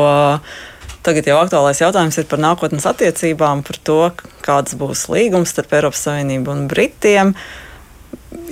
[1.05, 4.01] tagad jau aktuālais jautājums ir par nākotnes attiecībām, par to,
[4.45, 7.35] kāds būs līgums starp Eiropas Savienību un Britiem.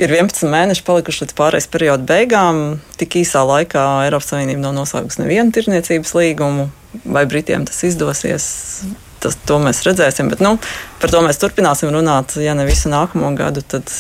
[0.01, 2.63] Ir 11 mēneši palikuši līdz pārējais perioda beigām.
[3.01, 6.69] Tik īsā laikā Eiropas Savienība nav noslēgusi nevienu tirdzniecības līgumu.
[7.05, 8.47] Vai Britiem tas izdosies?
[9.23, 10.31] Tas, to mēs redzēsim.
[10.33, 10.57] Bet, nu,
[11.03, 12.37] par to mēs turpināsim runāt.
[12.43, 13.91] Ja ne visu nākamo gadu, tad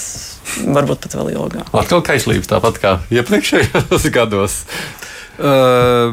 [0.66, 1.72] varbūt pat vēl ilgāk.
[1.78, 4.62] Atkal kaislības tāpat kā iepriekšējos gados.
[5.33, 6.12] Uh,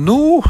[0.00, 0.40] nu,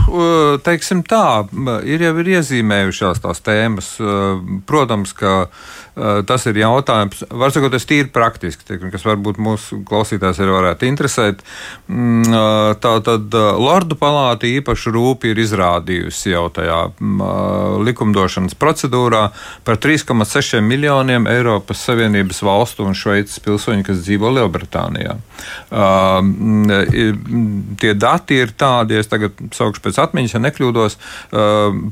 [0.64, 1.44] teiksim tā,
[1.82, 3.96] ir jau ir iezīmējušās tās tēmas.
[3.98, 9.36] Uh, protams, ka uh, Eh, tas ir jautājums, var sakot, tas tīri praktiski, kas varbūt
[9.38, 11.44] mūsu klausītājs arī varētu interesēt.
[11.86, 17.22] Mm, eh, tā tad eh, Lordu palāta īpaši rūpi ir izrādījusi jau tajā mm,
[17.86, 19.28] likumdošanas procedūrā
[19.62, 25.14] par 3,6 miljoniem Eiropas Savienības valstu un Šveices pilsoņu, kas dzīvo Lielbritānijā.
[25.70, 30.98] Mm, tie dati ir tādi, es tagad saukšu pēc atmiņas, ja nekļūdos,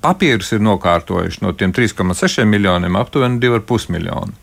[0.05, 4.39] papīrus ir nokārtojuši no tiem 3,6 miljoniem aptuveni 2,5 miljoni.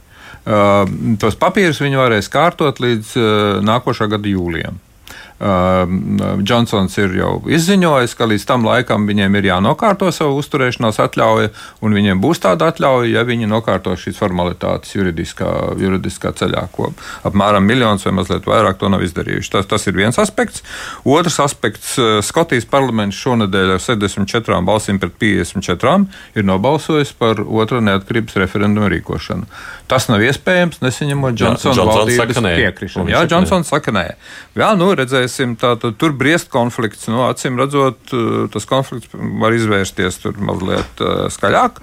[0.49, 0.87] Uh,
[1.21, 3.25] tos papīrus viņi varēs kārtot līdz uh,
[3.65, 4.79] nākošā gada jūlijam.
[5.39, 11.51] Džonsons ir jau izziņojis, ka līdz tam laikam viņiem ir jānokārto savu uzturēšanās atļauju,
[11.85, 16.91] un viņiem būs tāda atļauja, ja viņi nokārto šīs formalitātes juridiskā, juridiskā ceļā, ko
[17.27, 19.53] apmēram miljons vai mazliet vairāk to nav izdarījuši.
[19.55, 20.65] Tas, tas ir viens aspekts.
[21.07, 21.95] Otrs aspekts-
[22.29, 29.47] Skotijas parlaments šonadēļ ar 74 balsīm pret 54 ir nobalsojis par otru neatkarības referendumu rīkošanu.
[29.89, 33.09] Tas nav iespējams, nesaņemot Džonsona valdības piekrišanu.
[33.09, 34.05] Jā, Džonsons saka nē.
[34.59, 37.07] Jā, nu, redzēs, redzēsim, tātad tur briest konflikts.
[37.07, 41.79] Nu, acīm redzot, eh, tas konflikts var izvērsties tur mazliet uh, skaļāk.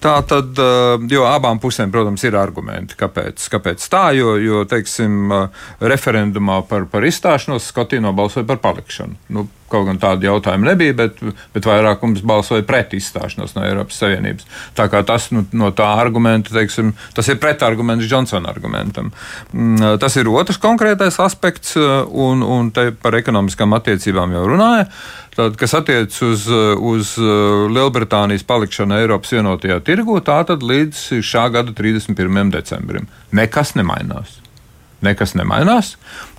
[0.00, 5.32] Tā tad, eh, jo abām pusēm, protams, ir argumenti, kāpēc, kāpēc tā, jo, jo teiksim,
[5.80, 9.16] referendumā par, par izstāšanos Skotija nobalsoja par palikšanu.
[9.30, 11.18] Nu, Kaut gan tādu jautājumu nebija, bet,
[11.54, 14.46] bet vairākums balsoja pret izstāšanos no Eiropas Savienības.
[14.78, 19.10] Tā kā tas nu, no tā argumenta, teiksim, tas ir pretarguments Džonsona argumentam.
[19.50, 24.86] Mm, tas ir otrs konkrētais aspekts, un, un te par ekonomiskām attiecībām jau runāja.
[25.36, 26.46] Tad, kas attiecas uz,
[26.80, 27.12] uz
[27.76, 32.54] Lielbritānijas palikšanu Eiropas vienotajā tirgu, tā tad līdz šā gada 31.
[32.54, 34.45] decembrim nekas nemainās
[35.06, 35.94] nekas nemainās.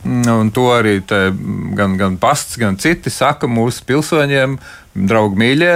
[0.05, 4.57] Un to arī gan, gan pasts, gan citi saka mūsu pilsoņiem,
[5.07, 5.75] draugi mīļie,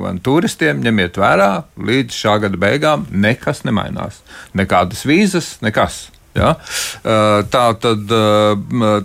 [0.00, 4.20] gan turistiem, ņemiet vērā, līdz šā gada beigām nekas nemainās.
[4.58, 6.06] Nekādas vīzas, nekas.
[6.36, 6.54] Ja?
[7.02, 8.12] Tā tad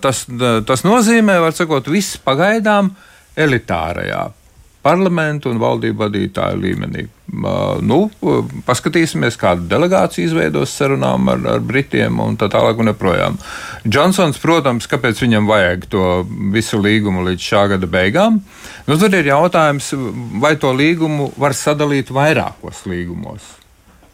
[0.03, 0.25] tas,
[0.67, 2.91] tas nozīmē, var sakot, viss pagaidām
[3.39, 4.27] elitārajā
[4.81, 7.05] parlamentu un valdību vadītāju līmenī.
[7.85, 7.99] Nu,
[8.67, 13.37] paskatīsimies, kāda delegācija izveidos sarunām ar, ar Britiem un tā tālāk un joprojām.
[13.87, 16.09] Džonsons, protams, kāpēc viņam vajag to
[16.53, 18.41] visu līgumu līdz šā gada beigām?
[18.89, 19.93] Nu, tad ir jautājums,
[20.43, 23.60] vai to līgumu var sadalīt vairākos līgumos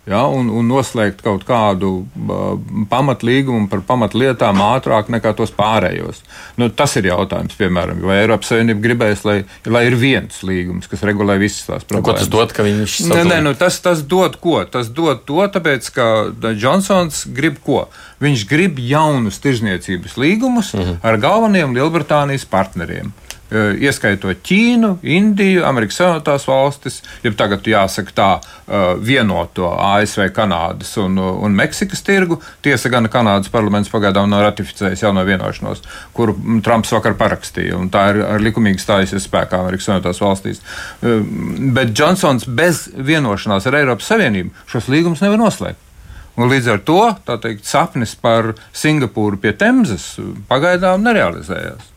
[0.07, 2.45] ja, un, un noslēgt kaut kādu uh,
[2.91, 6.21] pamatlīgumu par pamatlietām ātrāk nekā tos pārējos.
[6.59, 11.03] Nu, tas ir jautājums, piemēram, vai Eiropas Savienība gribēs, lai, lai ir viens līgums, kas
[11.07, 12.07] regulē visas tās problēmas.
[12.07, 14.61] Ko tas dod, ka viņš nē, nē, nu, tas, tas dod ko?
[14.71, 16.09] Tas dod to, tāpēc, ka
[16.47, 17.85] Džonsons grib ko?
[18.23, 20.99] Viņš grib jaunus tirzniecības līgumus mm -hmm.
[21.03, 23.13] ar galvenajiem Lielbritānijas partneriem.
[23.51, 28.27] Ieskaitot Ķīnu, Indiju, Amerikas Savienotās valstis, jeb tagad jāsaka tā,
[28.99, 32.41] vienoto ASV, Kanādas un, un Meksikas tirgu.
[32.65, 35.83] Tiesa gan Kanādas parlaments pagaidām nav ratificējis jauno vienošanos,
[36.17, 40.63] kuru Trumps vakar parakstīja, un tā ir ar likumīgi stājusies spēkā Amerikas Savienotās valstīs.
[41.01, 45.83] Bet Džonsons bez vienošanās ar Eiropas Savienību šos līgumus nevar noslēgt.
[46.37, 47.01] Un līdz ar to
[47.41, 50.17] teikt, sapnis par Singapūru pie Temzes
[50.51, 51.96] pagaidām nerealizējās.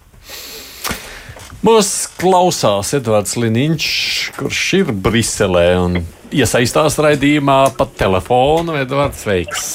[1.61, 3.87] Mūs klausās Edvards Liniņš,
[4.38, 5.99] kurš ir Briselē un
[6.33, 8.79] iesaistās raidījumā pa telefonu.
[8.81, 9.66] Edvards, sveiks!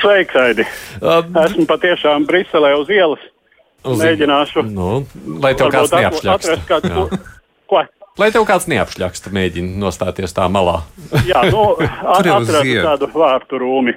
[0.00, 0.64] Sveiks, Aidi!
[1.44, 3.20] Esmu patiešām Briselē uz ielas.
[3.86, 4.64] Uz- Mēģināšu.
[4.72, 5.04] Nu,
[5.44, 7.04] lai tev kāds atrast kādu Jā.
[7.70, 7.84] ko-?
[8.16, 10.78] Lai tev kāds neapšļaksta, mēģina nostāties tā malā.
[11.28, 12.86] Jā, nu, a- Tur ir uz atradu ziedu.
[12.88, 13.92] tādu vārtu rūmi.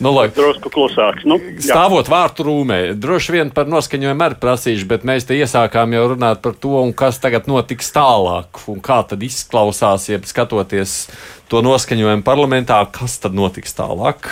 [0.00, 1.26] Nu, lai, Drusku klusāks.
[1.28, 1.70] Nu, jā.
[1.70, 6.40] Stāvot vārtu rūmē, droši vien par noskaņojumu arī prasīšu, bet mēs te iesākām jau runāt
[6.44, 10.96] par to, kas tagad notiks tālāk, un kā tad izklausās, ja skatoties
[11.52, 14.30] to noskaņojumu parlamentā, kas tad notiks tālāk.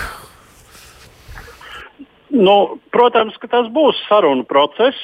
[2.35, 4.99] Nu, protams, ka tas būs sarunu process,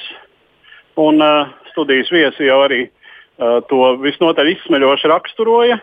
[1.01, 5.79] un uh, studijas viesi jau arī uh, to visnotaļ izsmeļoši raksturoja.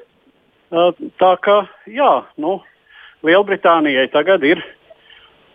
[0.72, 2.12] Uh, tā kā, jā,
[2.42, 2.60] nu,
[3.26, 4.62] Lielbritānijai tagad ir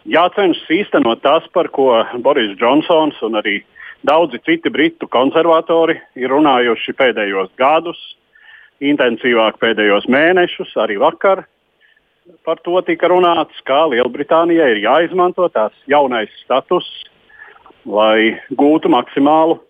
[0.06, 1.90] jācenšas īstenot tas, par ko
[2.22, 3.58] Boris Džonsons un arī
[4.06, 7.98] daudzi citi britu konservatori ir runājuši pēdējos gadus,
[8.78, 11.46] intensīvāk pēdējos mēnešus, arī vakar.
[12.46, 16.86] Par to tika runāts, kā Lielbritānijai ir jāizmanto tās jaunais status,
[17.86, 19.60] lai gūtu maksimālu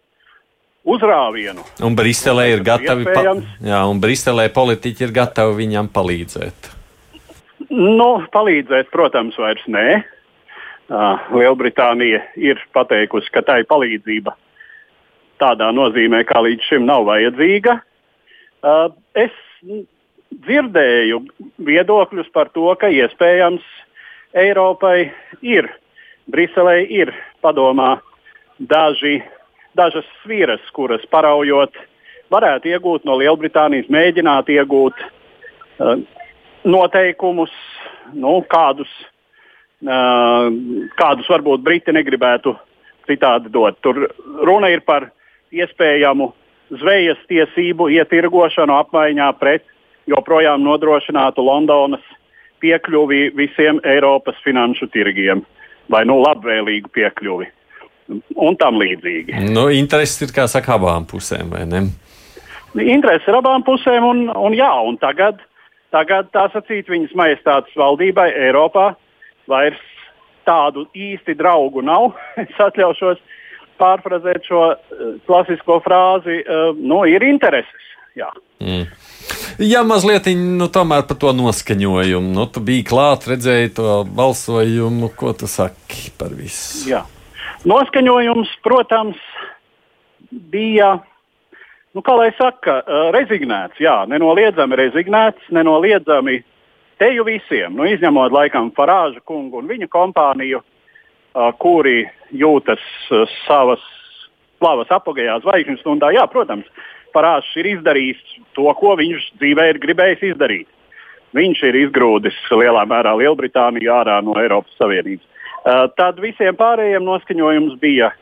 [0.87, 1.65] uzrāvienu.
[1.85, 6.76] Un Briselē ir gatavi, pa, jā, un Briselē politiķi ir gatavi viņam palīdzēt.
[7.71, 9.87] Nu, palīdzēt, protams, vairs nē.
[10.87, 14.37] Uh, Lielbritānija ir pateikusi, ka tai palīdzība
[15.43, 17.81] tādā nozīmē, kā līdz šim nav vajadzīga.
[18.63, 19.35] Uh, es
[20.47, 21.25] dzirdēju
[21.67, 23.67] viedokļus par to, ka iespējams
[24.37, 25.11] Eiropai
[25.43, 25.69] ir,
[26.31, 27.11] Briselē ir
[27.43, 27.97] padomā
[28.59, 29.19] daži,
[29.79, 31.75] dažas sviras, kuras paraujot,
[32.31, 35.99] varētu iegūt no Lielbritānijas, mēģināt iegūt uh,
[36.67, 37.53] noteikumus,
[38.15, 38.91] nu, kādus,
[39.87, 40.51] uh,
[40.99, 42.57] kādus varbūt Briti negribētu
[43.07, 43.79] citādi dot.
[43.87, 44.09] Tur
[44.47, 45.11] runa ir par
[45.55, 46.33] iespējamu
[46.75, 49.67] zvejas tiesību ietirgošanu apmaiņā pret
[50.11, 52.03] joprojām nodrošinātu Londonas
[52.63, 55.45] piekļuvi visiem Eiropas finanšu tirgiem
[55.93, 57.47] vai nu labvēlīgu piekļuvi
[58.37, 59.39] un tam līdzīgi.
[59.55, 61.87] Nu, intereses ir, kā saka, abām pusēm, vai ne?
[62.77, 65.41] Interesi ir abām pusēm, un, un, jā, un tagad,
[65.95, 68.93] tagad tā sacīt, viņas majestātes valdībai Eiropā
[69.51, 69.83] vairs
[70.47, 72.15] tādu īsti draugu nav.
[72.43, 73.23] es atļaušos
[73.81, 76.41] pārfrazēt šo eh, klasisko frāzi,
[76.81, 77.93] nu, ir intereses.
[78.17, 78.31] Jā.
[78.65, 78.87] Mm.
[79.61, 82.33] Jā, mazliet nu, tomēr par to noskaņojumu.
[82.37, 85.11] Nu, tu biji klāt, redzēji to balsojumu.
[85.17, 86.87] Ko tu saki par visu?
[86.91, 87.03] Jā.
[87.69, 89.21] Noskaņojums, protams,
[90.31, 90.99] bija,
[91.97, 92.83] nu, kā lai saka,
[93.17, 93.81] rezignēts.
[93.81, 96.43] Jā, nenoliedzami rezignēts, nenoliedzami
[97.01, 102.05] teju visiem, nu, izņemot laikam Farāža kungu un viņa kompāniju, uh, kuri
[102.37, 103.85] jūtas uh, savas
[104.57, 106.13] slavas apgājā zvaigžņu stundā.
[106.17, 106.69] Jā, protams,
[107.17, 108.21] Farāžs ir izdarījis
[108.57, 110.69] to, ko viņš dzīvē ir gribējis izdarīt.
[111.37, 115.25] Viņš ir izgrūdis lielā mērā Lielbritāniju ārā no Eiropas Savienības.
[115.67, 118.13] Uh, tad visiem pārējiem noskaņojums bija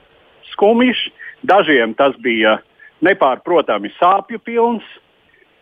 [0.55, 1.09] skumjš,
[1.47, 2.57] dažiem tas bija
[3.05, 4.85] nepārprotami sāpju pilns,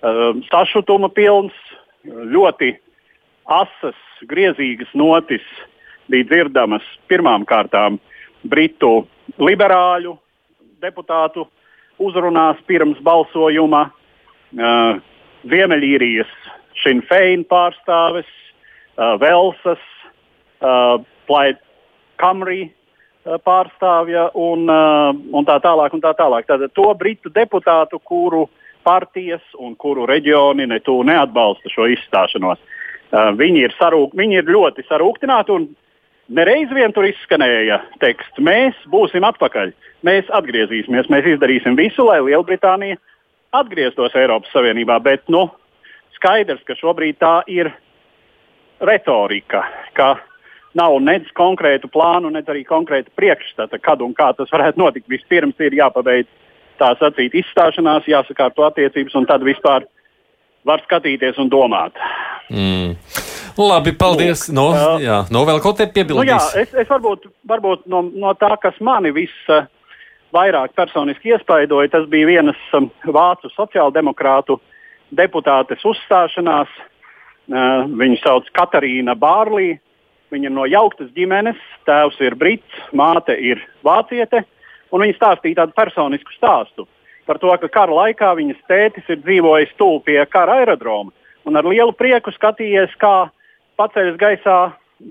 [0.02, 1.56] uh, sašutuma pilns,
[2.06, 2.72] ļoti
[3.50, 3.98] asas,
[4.30, 5.44] griezīgas notis
[6.10, 7.98] bija dzirdamas pirmām kārtām
[8.42, 9.04] Britu
[9.38, 10.16] liberāļu
[10.82, 11.46] deputātu
[12.02, 14.98] uzrunās pirms balsojuma, uh,
[15.46, 16.30] Ziemeļīrijas
[16.82, 18.28] Šinfeina pārstāves,
[18.96, 19.82] uh, Velsas,
[20.62, 21.58] uh, Plaid
[22.22, 22.81] Kamrī uh,
[23.22, 25.94] pārstāvja un, uh, un tā tālāk.
[25.94, 26.48] Un tā tālāk.
[26.48, 28.48] Tātad to britu deputātu, kuru
[28.82, 32.58] partijas un kuru reģioni ne tu neatbalsta šo izstāšanos.
[33.12, 35.68] Uh, viņi, ir sarūk, viņi ir ļoti sarūktināti un
[36.32, 42.98] nereiz vien tur izskanēja teksts: Mēs būsim atpakaļ, mēs atgriezīsimies, mēs izdarīsim visu, lai Lielbritānija
[43.52, 44.98] atgrieztos Eiropas Savienībā.
[45.04, 45.46] Bet nu,
[46.16, 47.70] skaidrs, ka šobrīd tā ir
[48.82, 49.62] retorika,
[49.94, 50.16] ka
[50.78, 55.10] nav nec konkrētu plānu, nec arī konkrēta priekšstata, kad un kā tas varētu notikt.
[55.12, 56.30] Vispirms ir jāpabeidz
[56.80, 59.86] tā sacīt izstāšanās, jāsakārto attiecības, un tad vispār
[60.68, 61.98] var skatīties un domāt.
[62.50, 62.96] Mm.
[63.58, 64.46] Labi, paldies.
[64.54, 68.32] No, uh, jā, no vēl kaut ko Nu, jā, es, es varbūt, varbūt no, no
[68.40, 74.58] tā, kas mani visvairāk personiski iespaidoja, tas bija vienas um, vācu sociāldemokrātu
[75.12, 76.72] deputātes uzstāšanās.
[77.52, 79.74] Uh, viņu sauc Katarīna Bārlī.
[80.32, 84.44] Viņa ir no jauktas ģimenes, tēvs ir brits, māte ir vāciete.
[84.92, 86.86] Viņa stāstīja tādu personisku stāstu
[87.28, 91.12] par to, ka kara laikā viņas tētis ir dzīvojis tuvu pie kara aerodroma
[91.44, 93.28] un ar lielu prieku skatījies, kā
[93.80, 94.58] paceļas gaisā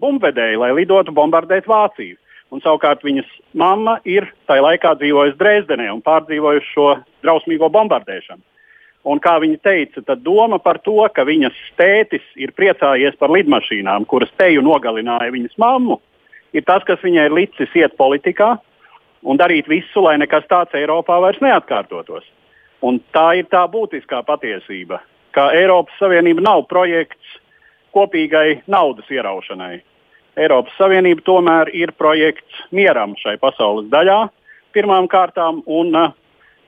[0.02, 2.18] bumbvedēji, lai lidotu bombardēt Vāciju.
[2.52, 6.88] Un savukārt viņas mamma ir tajā laikā dzīvojusi Dresdenē un pārdzīvojusi šo
[7.24, 8.44] drausmīgo bombardēšanu.
[9.02, 14.06] Un kā viņa teica, tad doma par to, ka viņas tētis ir priecājies par lidmašīnām,
[14.06, 15.98] kuras teju nogalināja viņas mammu,
[16.54, 18.54] ir tas, kas viņai ir licis iet politikā
[19.26, 22.28] un darīt visu, lai nekas tāds Eiropā vairs neatkārtotos.
[22.86, 25.02] Un tā ir tā būtiskā patiesība,
[25.34, 27.38] ka Eiropas Savienība nav projekts
[27.94, 29.82] kopīgai naudas ieraušanai.
[30.38, 34.24] Eiropas Savienība tomēr ir projekts mieram šai pasaules daļā
[34.74, 35.92] pirmām kārtām, un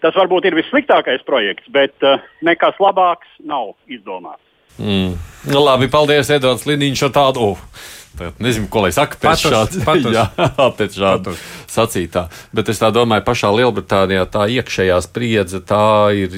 [0.04, 4.44] tas varbūt ir vissliktākais projekts, bet uh, nekas labāks nav izdomāts.
[4.78, 5.16] Mm.
[5.52, 7.54] Nu, labi, paldies, Edvards Liniņš, ar tādu.
[7.54, 7.92] Oh.
[8.18, 9.84] Tad nezinu, ko lai saka pēc šāda
[11.74, 12.28] sacītā.
[12.54, 16.36] Bet es domāju, pašā Lielbritānijā tā iekšējā spriedze tā ir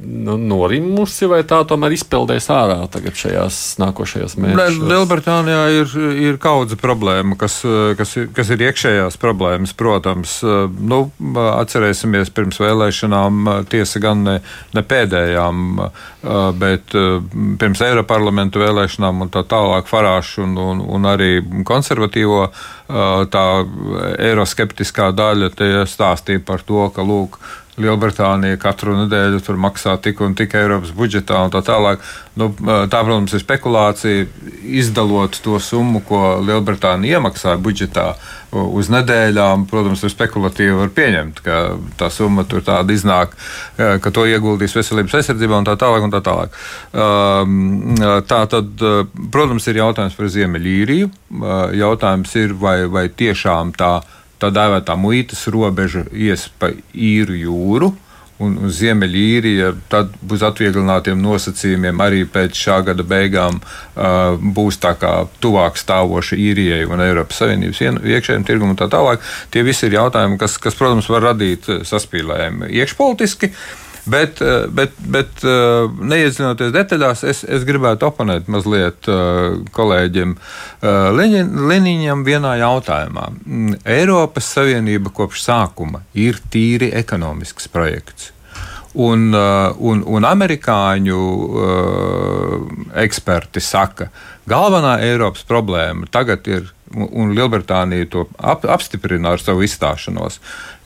[0.00, 4.80] nu, norimusi, vai tā tomēr izpeldēs ārā tagad šajās nākošajās mēnešos?
[4.90, 5.94] Lielbritānijā ir,
[6.30, 7.60] ir kaudze problēma, kas,
[7.98, 10.38] kas, ir, kas ir iekšējās problēmas, protams.
[10.80, 11.02] Nu,
[11.44, 14.36] atcerēsimies pirms vēlēšanām, tiesa gan ne,
[14.76, 15.66] ne pēdējām,
[16.60, 16.96] bet
[17.60, 22.44] pirms Eiroparlamentu vēlēšanām un tā tālāk Farāšu un, un, un arī konservatīvo
[23.32, 23.46] tā
[24.30, 25.50] eiroskeptiskā daļa
[25.90, 27.38] stāstīja par to, ka lūk,
[27.80, 32.02] Lielbritānija katru nedēļu tur maksā tik un tik Eiropas budžetā un tā tālāk.
[32.38, 34.26] Nu, tā, protams, ir spekulācija.
[34.80, 38.12] Izdalot to summu, ko Lielbritānija iemaksā budžetā
[38.50, 41.58] uz nedēļām, protams, ir spekulatīvi var pieņemt, ka
[42.00, 43.36] tā summa tur tāda iznāk,
[43.76, 46.06] ka to ieguldīs veselības aizsardzībā un tā tālāk.
[46.06, 46.62] Un tā, tālāk.
[48.30, 48.86] tā tad,
[49.30, 51.10] protams, ir jautājums par Ziemeļīriju.
[51.78, 57.90] Jautājums ir, vai, vai tiešām tā ir tā dēvētā muitas robeža ies pa īru jūru.
[58.40, 65.10] Un Ziemeļīrija tad būs atvieglinātiem nosacījumiem arī pēc šā gada beigām uh, būs tā kā
[65.44, 69.20] tuvāk stāvoša īrijai un Eiropas Savienības iekšējiem tirgumam un tā tālāk.
[69.52, 73.52] Tie visi ir jautājumi, kas, kas protams, var radīt saspīlējumu iekšpolitiski.
[73.52, 80.36] Uh, Bet, eh, bet, bet eh, neiedzinoties detaļās, es, es gribētu oponēt mazliet eh, kolēģim
[80.80, 83.26] Liniņam vienā jautājumā.
[83.44, 88.32] Mm, Eiropas Savienība kopš sākuma ir tīri ekonomisks projekts.
[88.90, 91.18] Un, un, un amerikāņu
[92.98, 99.62] eksperti saka, ka galvenā Eiropas problēma tagad ir, un Lielbritānija to ap, apstiprina ar savu
[99.62, 100.40] izstāšanos,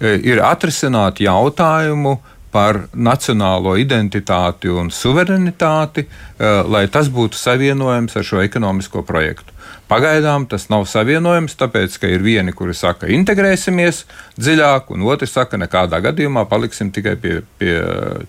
[0.05, 2.19] ir atrisināt jautājumu
[2.55, 9.51] par nacionālo identitāti un suverenitāti, eh, lai tas būtu savienojams ar šo ekonomisko projektu.
[9.91, 14.05] Pagaidām tas nav savienojams, tāpēc, ka ir vieni, kuri saka, integrēsimies
[14.39, 17.75] dziļāk, un otrs saka, nekādā gadījumā paliksim tikai pie, pie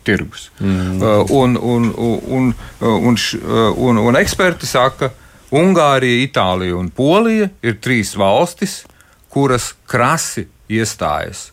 [0.04, 0.50] tirgus.
[0.60, 1.30] Mm.
[1.30, 3.18] Un, un, un, un,
[3.78, 5.14] un, un eksperti saka,
[5.56, 8.82] Ungārija, Itālija un Polija ir trīs valstis,
[9.32, 11.52] kuras krasi iestājas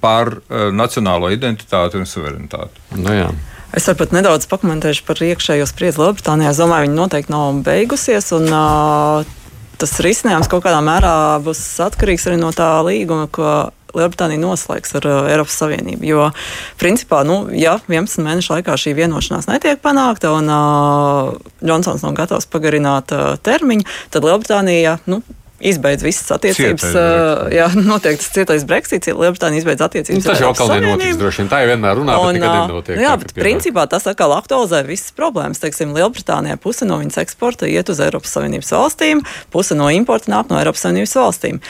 [0.00, 2.84] par uh, nacionālo identitāti un suverenitāti.
[2.96, 3.28] Nu, jā.
[3.72, 6.50] Es varbūt nedaudz pakomentēšu par iekšējo spriedzi Lielbritānijā.
[6.52, 8.28] Es domāju, viņa noteikti nav beigusies.
[8.36, 9.38] Un, uh,
[9.80, 15.08] tas risinājums kaut kādā mērā būs atkarīgs arī no tā līguma, ko Lielbritānija noslēgs ar
[15.08, 16.04] uh, Eiropas Savienību.
[16.08, 16.28] Jo,
[16.80, 21.32] principā, nu, ja 11 mēnešu laikā šī vienošanās netiek panākta un uh,
[21.64, 24.98] Džonsons nav gatavs pagarināt uh, termiņu, tad Lielbritānija.
[25.08, 25.20] Nu,
[25.70, 26.86] izbeidz visas attiecības.
[26.90, 30.22] Uh, jā, noteikti cietais Brexits, ja Lielbritānija izbeidz attiecības.
[30.22, 31.52] Nu, tas jau atkal nenotiks, droši vien.
[31.52, 33.02] Tā jau vienmēr runā, un, bet nekad nenotiek.
[33.02, 35.62] Jā, bet principā tas atkal aktualizē visas problēmas.
[35.62, 40.52] Teiksim, Lielbritānijā puse no viņas eksporta iet uz Eiropas Savienības valstīm, puse no importa nāk
[40.52, 41.62] no Eiropas Savienības valstīm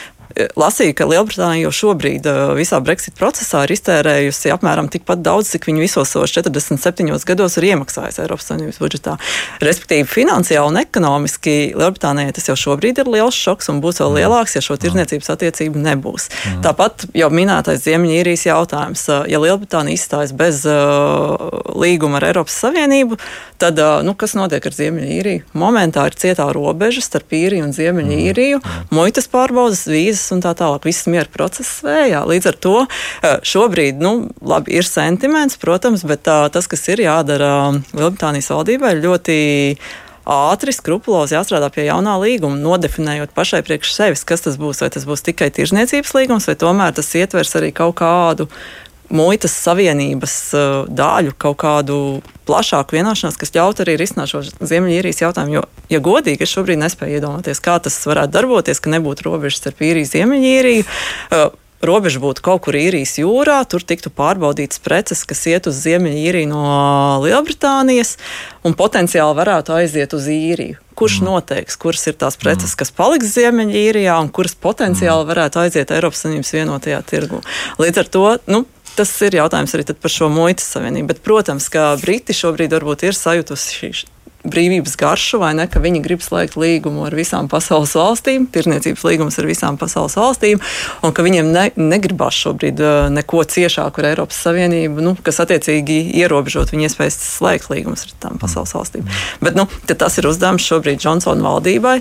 [0.59, 2.27] lasīju, ka Lielbritānija jau šobrīd
[2.57, 7.69] visā Brexit procesā ir iztērējusi apmēram tikpat daudz, cik viņi visos savos 47 gados ir
[7.73, 9.17] iemaksājusi Eiropas Savienības budžetā.
[9.63, 14.57] Respektīvi, finansiāli un ekonomiski Lielbritānijai tas jau šobrīd ir liels šoks un būs vēl lielāks,
[14.57, 16.29] ja šo tirdzniecības attiecību nebūs.
[16.31, 16.63] Mm.
[16.67, 19.05] Tāpat jau minētais Ziemeļīrijas jautājums.
[19.31, 21.37] Ja Lielbritānija izstājas bez uh,
[21.77, 23.19] līguma ar Eiropas Savienību,
[23.63, 25.47] tad uh, nu, kas notiek ar Ziemeļīriju?
[25.59, 28.91] Momentā ir cietā robeža starp īriju un Ziemeļīriju, mm.
[28.95, 30.87] muitas pārbaudas, vīzas process un tā tālāk.
[30.87, 32.23] Viss miera process vējā.
[32.27, 37.03] Līdz ar to eh, šobrīd, nu, labi, ir sentiments, protams, bet tā, tas, kas ir
[37.03, 39.39] jādara Lielbritānijas valdībai, ir ļoti
[40.23, 44.85] ātri, skrupulozi jāstrādā pie jaunā līguma, nodefinējot pašai priekš sevis, kas tas būs.
[44.85, 48.47] Vai tas būs tikai tirzniecības līgums, vai tomēr tas ietvers arī kaut kādu
[49.13, 51.97] muitas savienības uh, daļu, kaut kādu
[52.49, 55.61] plašāku vienošanos, kas ļautu arī risināt šo Ziemeļīrijas jautājumu.
[55.61, 59.85] Jo, ja godīgi, es šobrīd nespēju iedomāties, kā tas varētu darboties, ka nebūtu robežas starp
[59.85, 60.87] īriju un Ziemeļīriju.
[61.31, 61.51] Uh,
[61.83, 66.63] robeža būtu kaut kur īrijas jūrā, tur tiktu pārbaudītas preces, kas iet uz Ziemeļīriju no
[67.25, 68.17] Lielbritānijas,
[68.67, 70.79] un potenciāli varētu aiziet uz īriju.
[70.99, 71.27] Kurš mm.
[71.31, 72.79] noteiks, kuras ir tās preces, mm.
[72.83, 75.33] kas paliks Ziemeļīrijā, un kuras potenciāli mm.
[75.33, 77.43] varētu aiziet Eiropas Savienības vienotajā tirgu?
[77.83, 78.63] Līdz ar to nu,
[78.97, 81.13] tas ir jautājums arī par šo muitas savienību.
[81.13, 83.93] Bet, protams, ka Briti šobrīd varbūt ir sajutusi
[84.43, 89.39] brīvības garšu, vai ne, ka viņi grib slēgt līgumu ar visām pasaules valstīm, tirniecības līgumus
[89.39, 90.63] ar visām pasaules valstīm,
[91.07, 96.01] un ka viņiem ne, negribas šobrīd uh, neko ciešāku ar Eiropas Savienību, nu, kas attiecīgi
[96.25, 99.07] ierobežot viņu iespējas slēgt līgumus ar tām pasaules valstīm.
[99.45, 102.01] Bet nu, tas ir uzdevums šobrīd Džonsona valdībai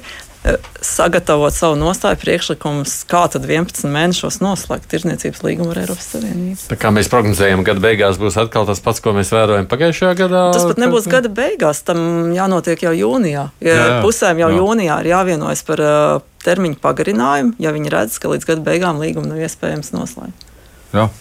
[0.81, 6.57] sagatavot savu nostāju priekšlikumus, kā tad 11 mēnešos noslēgt tirdzniecības līgumu ar Eiropas Savienību.
[6.71, 10.47] Tā kā mēs prognozējam, gada beigās būs atkal tas pats, ko mēs vērojam pagājušajā gadā.
[10.55, 13.45] Tas pat nebūs gada beigās, tam jānotiek jau jūnijā.
[13.61, 14.01] Ja jā, jā.
[14.01, 14.57] Pusēm jau jā.
[14.57, 19.29] jūnijā ir jāvienojas par uh, termiņu pagarinājumu, ja viņi redz, ka līdz gada beigām līgumu
[19.29, 20.49] nav iespējams noslēgt.
[20.97, 21.11] Jā.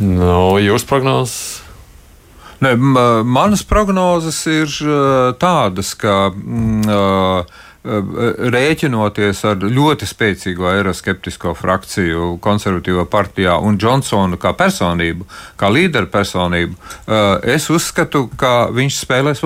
[0.00, 1.38] No, jūs prognozes?
[2.64, 2.72] Ne,
[3.22, 4.72] manas prognozes ir
[5.38, 6.20] tādas, ka.
[6.32, 15.26] Mm, uh, rēķinoties ar ļoti spēcīgo eiroskeptisko frakciju konservatīvo partijā un Džonsonu kā personību,
[15.56, 16.74] kā līderu personību,
[17.46, 19.44] es uzskatu, ka viņš spēlēs.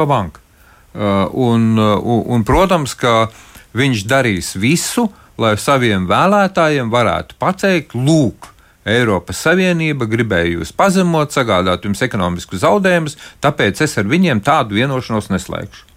[0.94, 3.30] Eh, un, un, un, protams, ka
[3.76, 5.06] viņš darīs visu,
[5.40, 8.50] lai saviem vēlētājiem varētu pateikt, lūk,
[8.82, 15.30] Eiropas Savienība gribēja jūs pazemot, sagādāt jums ekonomiskus zaudējumus, tāpēc es ar viņiem tādu vienošanos
[15.30, 15.91] neslēgšu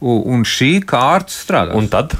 [0.00, 1.76] un šī kārta strādā.
[1.78, 2.16] Un tad?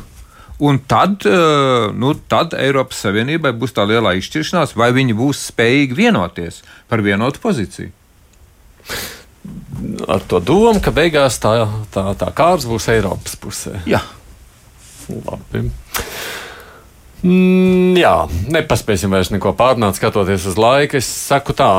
[0.58, 5.98] Un tad, eh, nu, tad Eiropas Savienībai būs tā lielā izšķiršanās, vai viņi būs spējīgi
[5.98, 7.92] vienoties par vienotu pozīciju.
[10.08, 11.52] Ar to domu, ka beigās tā,
[11.92, 13.82] tā, tā kārts būs Eiropas pusē.
[13.86, 14.00] Jā.
[15.12, 15.68] Labi.
[17.26, 18.12] Mm, jā,
[18.54, 21.00] nepaspēsim vairs neko pārnāt, skatoties uz laiku.
[21.00, 21.70] Es saku tā,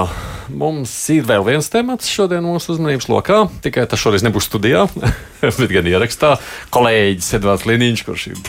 [0.51, 3.37] mums ir vēl viens temats šodien mūsu uzmanības lokā.
[3.63, 4.83] Tikai tas šoreiz nebūs studijā,
[5.41, 6.33] bet gan ierakstā.
[6.75, 8.41] Kolēģis Edvards Liniņš, kurš ir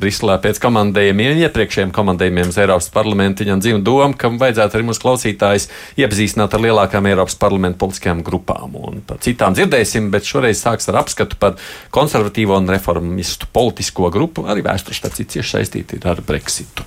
[0.00, 5.04] Briselē pēc komandējumiem, iepriekšējiem komandējumiem uz Eiropas parlamentu, viņam dzīvo doma, ka vajadzētu arī mūsu
[5.04, 5.68] klausītājus
[6.02, 8.74] iepazīstināt ar lielākām Eiropas parlamentu politiskajām grupām.
[8.74, 11.62] Un par citām dzirdēsim, bet šoreiz sāks ar apskatu par
[11.94, 16.84] konservatīvo un reformistu politisko grupu, arī vēstures tāds cieši saistīti ar Brexitu.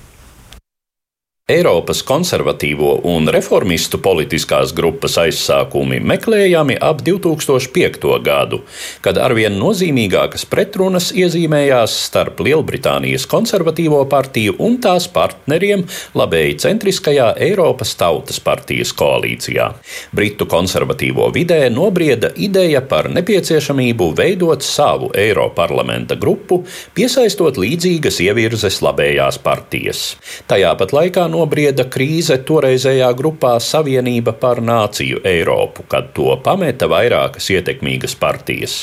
[1.44, 8.06] Eiropas konservatīvo un reformistu politiskās grupas aizsākumi meklējami ap 2005.
[8.24, 8.62] gadu,
[9.04, 15.82] kad arvien nozīmīgākas pretrunas iezīmējās starp Lielbritānijas konservatīvo partiju un tās partneriem
[16.16, 19.68] labēji centriskajā Eiropas Tautas partijas koalīcijā.
[20.16, 26.62] Britu konservatīvo vidē nobrieda ideja par nepieciešamību veidot savu Eiroparlamenta grupu,
[26.96, 30.08] piesaistot līdzīgas ievirzes labējās partijas.
[30.48, 37.48] Tajā pat laikā nobrieda krīze toreizējā grupā Savienība par Nāciju Eiropu, kad to pameta vairākas
[37.54, 38.76] ietekmīgas partijas.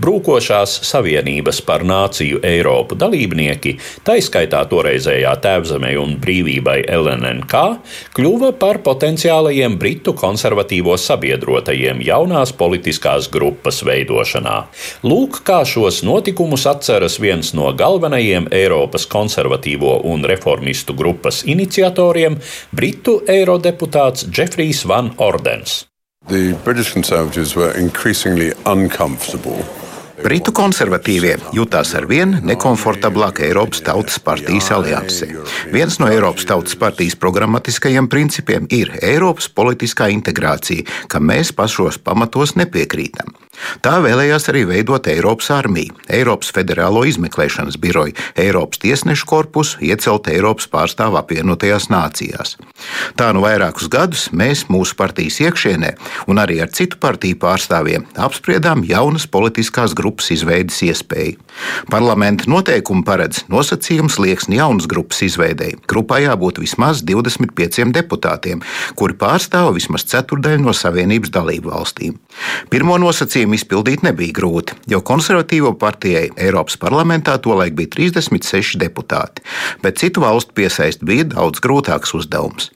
[0.00, 3.76] Brūkošās Savienības par Nāciju Eiropu dalībnieki,
[4.08, 7.64] taiskaitā toreizējā tēvzemē un brīvībai LNNK,
[8.16, 14.56] kļuva par potenciālajiem britu konservatīvo sabiedrotajiem jaunās politiskās grupas veidošanā.
[15.06, 22.38] Lūk, kā šos notikumus atceras viens no galvenajiem Eiropas konservatīvo un reformistu grupas iniciatoriem senatoriem
[22.70, 25.86] britu eirodeputāts Jeffrijs Van Ordens.
[30.18, 35.28] Britu konservatīvie jutās ar vien nekomfortablāk Eiropas Tautas partijas aliansē.
[35.72, 42.56] Viens no Eiropas Tautas partijas programmatiskajiem principiem ir Eiropas politiskā integrācija, kam mēs pašos pamatos
[42.58, 43.34] nepiekrītam.
[43.84, 50.68] Tā vēlējās arī veidot Eiropas armiju, Eiropas federālo izmeklēšanas biroju, Eiropas tiesnešu korpusu, iecelt Eiropas
[50.70, 52.56] pārstāvu apvienotajās nācijās.
[53.18, 55.94] Tā nu vairākus gadus mēs mūsu partijas iekšienē
[56.30, 61.38] un arī ar citu partiju pārstāvjiem apspriedām jaunas politiskās grupas izveidas iespēju.
[61.90, 65.80] Parlamenta noteikumi paredz nosacījumus liekas jaunas grupas izveidēji.
[65.90, 68.62] Grupā jābūt vismaz 25 deputātiem,
[68.98, 72.18] kuri pārstāv vismaz ceturdaļu no Savienības dalību valstīm.
[72.72, 79.44] Pirmo nosacījumu izpildīt nebija grūti, jo konservatīvo partijai Eiropas parlamentā tolaik bija 36 deputāti,
[79.82, 82.72] bet citu valstu piesaist bija daudz grūtāks uzdevums.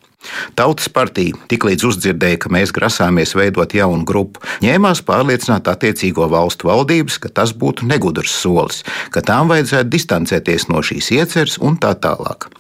[0.58, 7.18] Tautas partija tiklīdz uzdzirdēja, ka mēs grasāmies veidot jaunu grupu, ņēmās pārliecināt attiecīgo valstu valdības,
[7.22, 8.82] ka tas būtu negudrs solis,
[9.14, 12.50] ka tām vajadzētu distancēties no šīs ieceres un tā tālāk.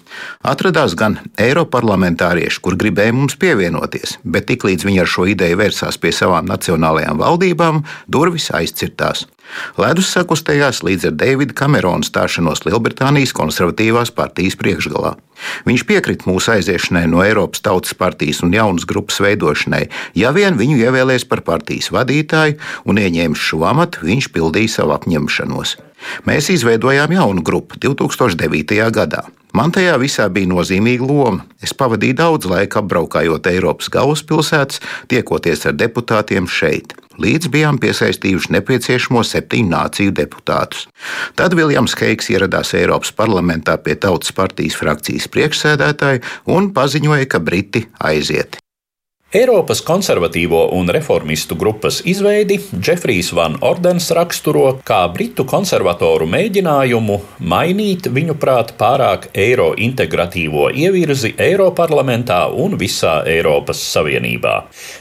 [0.44, 6.12] Atradās gan eiroparlamentārieši, kur gribēja mums pievienoties, bet tiklīdz viņi ar šo ideju vērsās pie
[6.12, 7.82] savām nacionālajām valdībām,
[8.12, 9.24] durvis aizcirtās.
[9.80, 15.14] Ledus sakustējās līdz ar Davida Kamerona stāšanos Lielbritānijas konservatīvās partijas priekšgalā.
[15.66, 19.88] Viņš piekrita mūsu aiziešanai no Eiropas Tautas partijas un jaunas grupas veidošanai,
[20.18, 25.78] ja vien viņu ievēlēs par partijas vadītāju un ieņēmis šo amatu, viņš pildīja savu apņemšanos.
[26.28, 28.90] Mēs izveidojām jaunu grupu 2009.
[28.94, 29.26] gadā.
[29.52, 31.44] Man tajā visā bija nozīmīga loma.
[31.60, 34.80] Es pavadīju daudz laika apbraukājot Eiropas galvaspilsētas,
[35.12, 36.94] tiekoties ar deputātiem šeit.
[37.20, 40.86] Līdz bijām piesaistījuši nepieciešamo septiņu nāciju deputātus.
[41.36, 47.84] Tad Viljams Heiks ieradās Eiropas parlamentā pie Tautas partijas frakcijas priekšsēdētāja un paziņoja, ka Briti
[48.00, 48.61] aiziet.
[49.32, 57.16] Eiropas konservatīvo un reformistu grupas izveidi Džefrijs Van Ordens raksturo kā britu konservatoru mēģinājumu
[57.48, 64.52] mainīt viņuprāt pārāk eiro integratīvo ievirzi Eiroparlamentā un visā Eiropas Savienībā.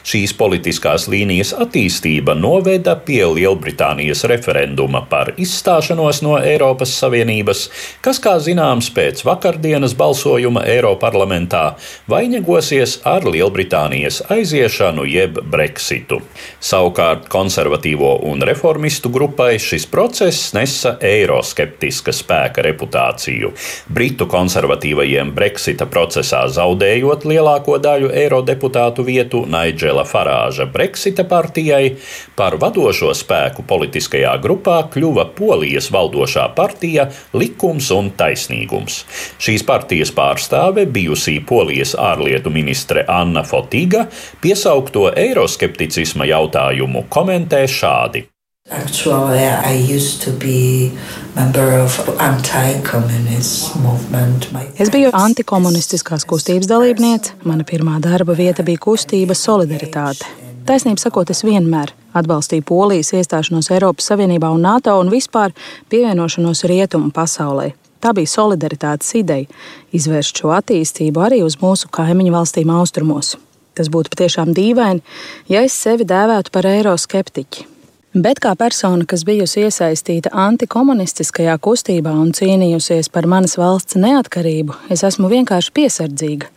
[0.08, 7.66] Šīs politiskās līnijas attīstība noveda pie Lielbritānijas referenduma par izstāšanos no Eiropas Savienības,
[8.00, 11.68] kas, kā zināms, pēc vakardienas balsojuma Eiroparlamentā
[12.16, 16.20] vainagosies ar Lielbritānijas aiziešanu jeb Brexitu.
[16.62, 23.52] Savukārt konservatīvo un reformistu grupai šis process nesa eiroskeptiska spēka reputāciju.
[23.90, 31.96] Britu konservatīvajiem Brexita procesā zaudējot lielāko daļu eirodeputātu vietu Naidžela Farāža Brexita partijai,
[32.36, 39.02] par vadošo spēku politiskajā grupā kļuva Polijas valdošā partija Likums un taisnīgums.
[39.42, 44.08] Šīs partijas pārstāve bijusī Polijas ārlietu ministre Anna Fotiga
[44.42, 48.28] piesaukto eiroskepticisma jautājumu komentē šādi.
[48.72, 50.92] Actually, I used to be
[51.36, 54.48] member of anti-communist movement.
[54.80, 57.34] Es biju antikomunistiskās kustības dalībniece.
[57.44, 60.30] Mana pirmā darba vieta bija kustība Solidaritāte.
[60.66, 65.52] Taisnība sakot, es vienmēr atbalstīju Polijas iestāšanos Eiropas Savienībā un NATO un vispār
[65.90, 67.72] pievienošanos rietumu pasaulē.
[68.02, 69.46] Tā bija solidaritātes ideja-
[69.98, 73.38] izvērst šo attīstību arī uz mūsu kaimiņu valstīm austrumos.
[73.78, 75.04] Tas būtu patiešām dīvaini,
[75.52, 77.72] ja es sevi dēvētu par eiroskeptiķi.
[78.12, 85.06] Bet kā persona, kas bijusi iesaistīta antikomunistiskajā kustībā un cīnījusies par manas valsts neatkarību, es
[85.08, 86.50] esmu vienkārši piesardzīga,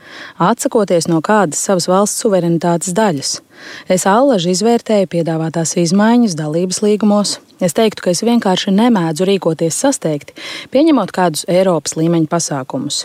[0.42, 3.36] atsakoties no kādas savas valsts suverenitātes daļas.
[3.86, 7.38] Es allaži izvērtēju piedāvātās izmaiņas dalības līgumos.
[7.62, 10.34] Es teiktu, ka es vienkārši nemēdzu rīkoties sasteigti,
[10.74, 13.04] pieņemot kādus Eiropas līmeņa pasākumus.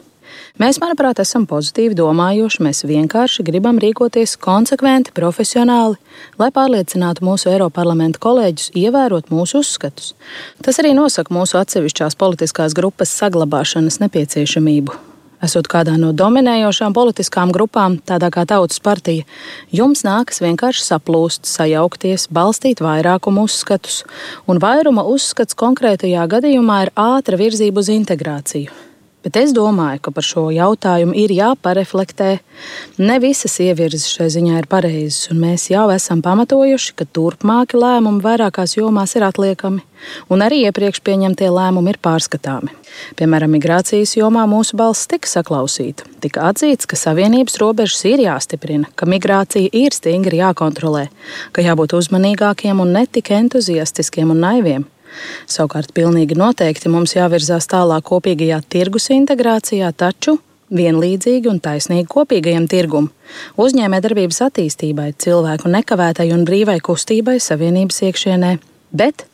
[0.59, 2.63] Mēs, manuprāt, esam pozitīvi domājoši.
[2.65, 5.99] Mēs vienkārši gribam rīkoties konsekventi, profesionāli,
[6.41, 10.13] lai pārliecinātu mūsu Eiroparlamenta kolēģus ievērot mūsu uzskatus.
[10.65, 15.05] Tas arī nosaka mūsu atsevišķās politiskās grupas saglabāšanas nepieciešamību.
[15.39, 19.23] Esot kādā no dominējošām politiskām grupām, tādā kā Tautas partija,
[19.71, 24.01] jums nākas vienkārši saplūst, sajaukties, balstīt vairākumu uzskatus,
[24.51, 28.88] un vairuma uzskats konkrētajā gadījumā ir ātra virzība uz integrāciju.
[29.19, 32.37] Bet es domāju, ka par šo jautājumu ir jāpareflektē.
[33.03, 38.23] Ne visas ievirzes šai ziņā ir pareizas, un mēs jau esam pamatojuši, ka turpmāki lēmumi
[38.23, 39.83] vairākās jomās ir atliekami,
[40.31, 42.71] un arī iepriekš pieņemtie lēmumi ir pārskatāmi.
[43.19, 46.07] Piemēram, migrācijas jomā mūsu balss tika saklausīta.
[46.23, 51.09] Tika atzīts, ka savienības robežas ir jāstiprina, ka migrācija ir stingri jākontrolē,
[51.51, 54.87] ka jābūt uzmanīgākiem un ne tik entuziastiskiem un naiviem.
[55.49, 60.37] Savukārt, pilnīgi noteikti mums jāvirzās tālāk kopīgajā tirgus integrācijā, taču
[60.69, 63.09] vienlīdzīgi un taisnīgi kopīgajam tirgum,
[63.59, 68.53] uzņēmējdarbības attīstībai, cilvēku nekavētai un brīvai kustībai savienības iekšienē,
[68.93, 69.25] bet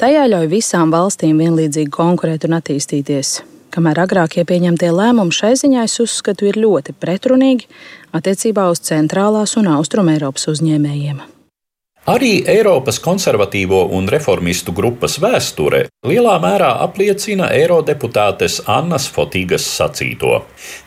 [0.00, 3.40] tajā ļauj visām valstīm vienlīdzīgi konkurēt un attīstīties.
[3.74, 7.66] Kamēr agrākie pieņemtie lēmumi šai ziņā es uzskatu ir ļoti pretrunīgi
[8.14, 11.33] attiecībā uz centrālās un austrumēropas uzņēmējiem.
[12.04, 20.42] Arī Eiropas konservatīvo un reformistu grupas vēsture lielā mērā apliecina eirodeputātes Annas Fotīgas sacīto.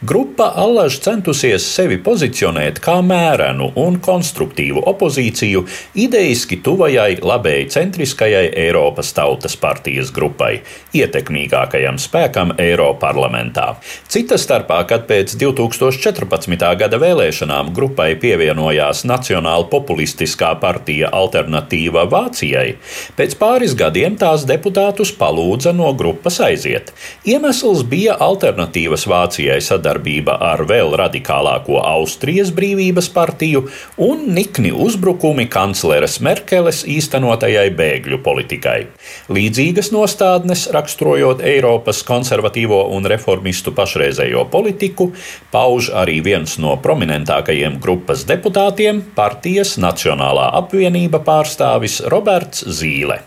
[0.05, 5.63] Grupa allaž centusies sevi pozicionēt kā mērenu un konstruktīvu opozīciju
[5.97, 10.59] ideiski tuvajai labēji centriskajai Eiropas Tautas partijas grupai,
[10.93, 13.71] ietekmīgākajam spēkam Eiroparlamentā.
[14.05, 16.69] Cita starpā, kad pēc 2014.
[16.77, 22.77] gada vēlēšanām grupai pievienojās Nacionāla populistiskā partija bija alternatīva Vācijai,
[23.15, 26.93] pēc pāris gadiem tās deputātus palūdza no grupas aiziet.
[27.25, 36.19] Iemesls bija alternatīvas Vācijai sadarbība ar vēl radikālāko Austrijas brīvības partiju un nikni uzbrukumi kancleres
[36.19, 38.87] Merkeles īstenotajai bēgļu politikai.
[39.29, 45.11] Līdzīgas nostādnes, raksturojot Eiropas konservatīvo un reformistu pašreizējo politiku,
[45.51, 53.19] pauž arī viens no prominentākajiem grupas deputātiem- partijas Nacionālā apvienība Savienība pārstāvis Roberts Zīle.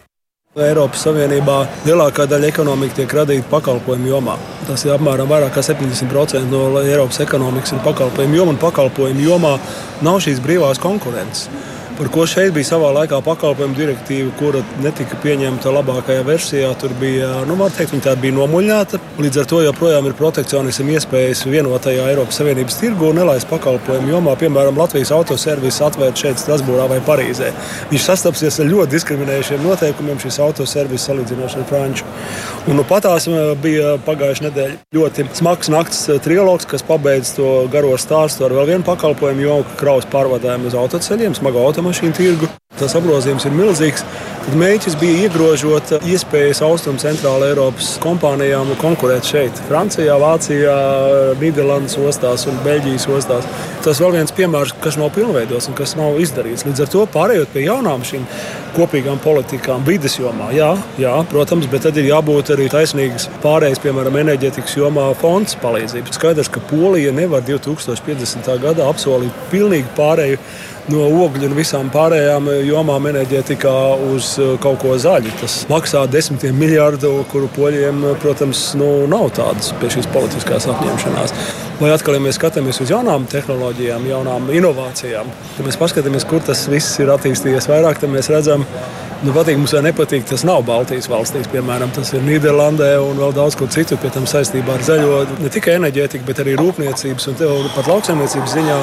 [0.59, 4.35] Eiropas Savienībā lielākā daļa ekonomikas tiek radīta pakalpojumu jomā.
[4.67, 9.53] Tas ir apmēram vairāk kā 70% no Eiropas ekonomikas ir pakalpojumu joma, un pakalpojumu jomā
[10.03, 11.47] nav šīs brīvās konkurences.
[12.01, 16.71] Par ko šeit bija savā laikā pakalpojumu direktīva, kura netika pieņemta labākajā versijā.
[16.81, 19.01] Tur bija, nu, var teikt, tā bija nomuļņāta.
[19.21, 24.33] Līdz ar to joprojām ir protekcionismu iespējas vienotajā Eiropas Savienības tirgu un nelaist pakalpojumu jomā,
[24.41, 27.51] piemēram, Latvijas autoservis atvērt šeit Strasbūrā vai Parīzē.
[27.93, 32.09] Viņš sastapsies ar ļoti diskriminējušiem noteikumiem šis autoservis salīdzinoši ar Franču.
[32.71, 33.29] Un nu patās
[33.61, 38.89] bija pagājušā nedēļa ļoti smags nakts trilogs, kas pabeidz to garo stāstu ar vēl vienu
[38.89, 42.49] pakalpojumu jomu, kraus pārvadājumu uz autoceļiem, smagu automašīnu tirgu.
[42.79, 44.05] Tas apgrozījums ir milzīgs.
[44.41, 50.77] Tad mērķis bija iegrožot iespējas Austrum centrāla Eiropas kompānijām konkurēt šeit, Francijā, Vācijā,
[51.43, 53.49] Nīderlandes ostās un Beļģijas ostās.
[53.85, 56.65] Tas vēl viens piemērs, kas nav pilnveidots un kas nav izdarīts.
[56.65, 58.25] Līdz ar to pārējot pie jaunām šīm
[58.79, 60.71] kopīgām politikām, vidas jomā, jā,
[61.01, 66.17] jā, protams, bet tad ir jābūt arī taisnīgas pārējas, piemēram, enerģetikas jomā fonds palīdzības.
[66.17, 68.51] Skaidrs, ka Polija nevar 2050.
[68.63, 70.41] gadā apsolīt pilnīgi pārēju
[70.89, 73.75] no ogļu un visām pārējām jomām enerģētikā
[74.11, 75.33] uz uh, kaut ko zaļu.
[75.43, 81.37] Tas maksā desmitiem miljardu, kuru poļiem, protams, nu, nav tādas pie šīs politiskās apņemšanās.
[81.81, 86.67] Vai atkal, ja mēs skatāmies uz jaunām tehnoloģijām, jaunām inovācijām, tad mēs paskatāmies, kur tas
[86.69, 88.67] viss ir attīstījies vairāk, tad mēs redzam,
[89.21, 91.49] Nu, patīk mums vai nepatīk, tas nav Baltijas valstīs.
[91.53, 94.01] Piemēram, tas ir Nīderlandē un vēl daudz kur citur.
[94.01, 97.41] Pie tam saistībā ar zaļo ne tikai enerģētiku, bet arī rūpniecības un
[97.77, 98.79] pat lauksaimniecības ziņā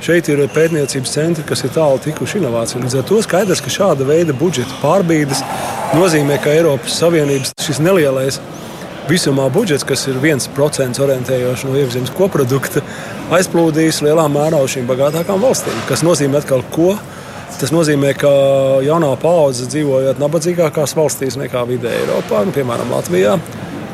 [0.00, 2.80] Šeit ir pētniecības centri, kas ir tālu tikuši inovācijai.
[2.86, 5.42] Līdz ar to skaidrs, ka šāda veida budžeta pārbīdes
[5.92, 8.38] nozīmē, ka Eiropas Savienības šis nelielais
[9.10, 12.80] visumā budžets, kas ir 1% orientējošs no iekšzemes koprodukta,
[13.36, 15.76] aizplūdīs lielā mērā uz šīm bagātākām valstīm.
[15.90, 16.94] Tas nozīmē atkal, ko
[17.58, 18.30] Tas nozīmē, ka
[18.84, 23.34] jaunā paudze dzīvojot nabadzīgākās valstīs nekā vidē Eiropā, nu, piemēram, Latvijā,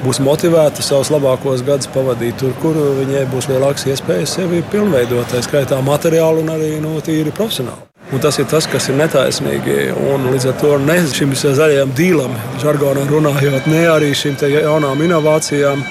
[0.05, 5.43] būs motivēta savus labākos gadus pavadīt tur, kur viņai būs lielākas iespējas sevi pilnveidot, tā
[5.43, 7.87] skaitā materiāli un arī no nu, tīri profesionāli.
[8.15, 9.89] Un tas ir tas, kas ir netaisnīgi.
[10.13, 15.83] Un līdz ar to ne šim zaļajam dīlam, žargonā runājot, ne arī šīm jaunām inovācijām.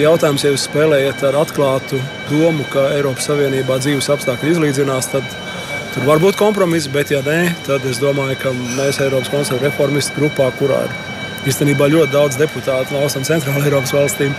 [0.00, 1.98] Jautājums, ja jūs spēlējat ar atklātu
[2.30, 5.34] domu, ka Eiropas Savienībā dzīves apstākļi izlīdzinās, tad
[5.96, 10.20] tur var būt kompromiss, bet ja nē, tad es domāju, ka mēs Eiropas konservatīvu reformistu
[10.20, 10.96] grupā, kurā ir
[11.46, 14.34] īstenībā ļoti daudz deputātu no Austrum centrāla Eiropas valstīm,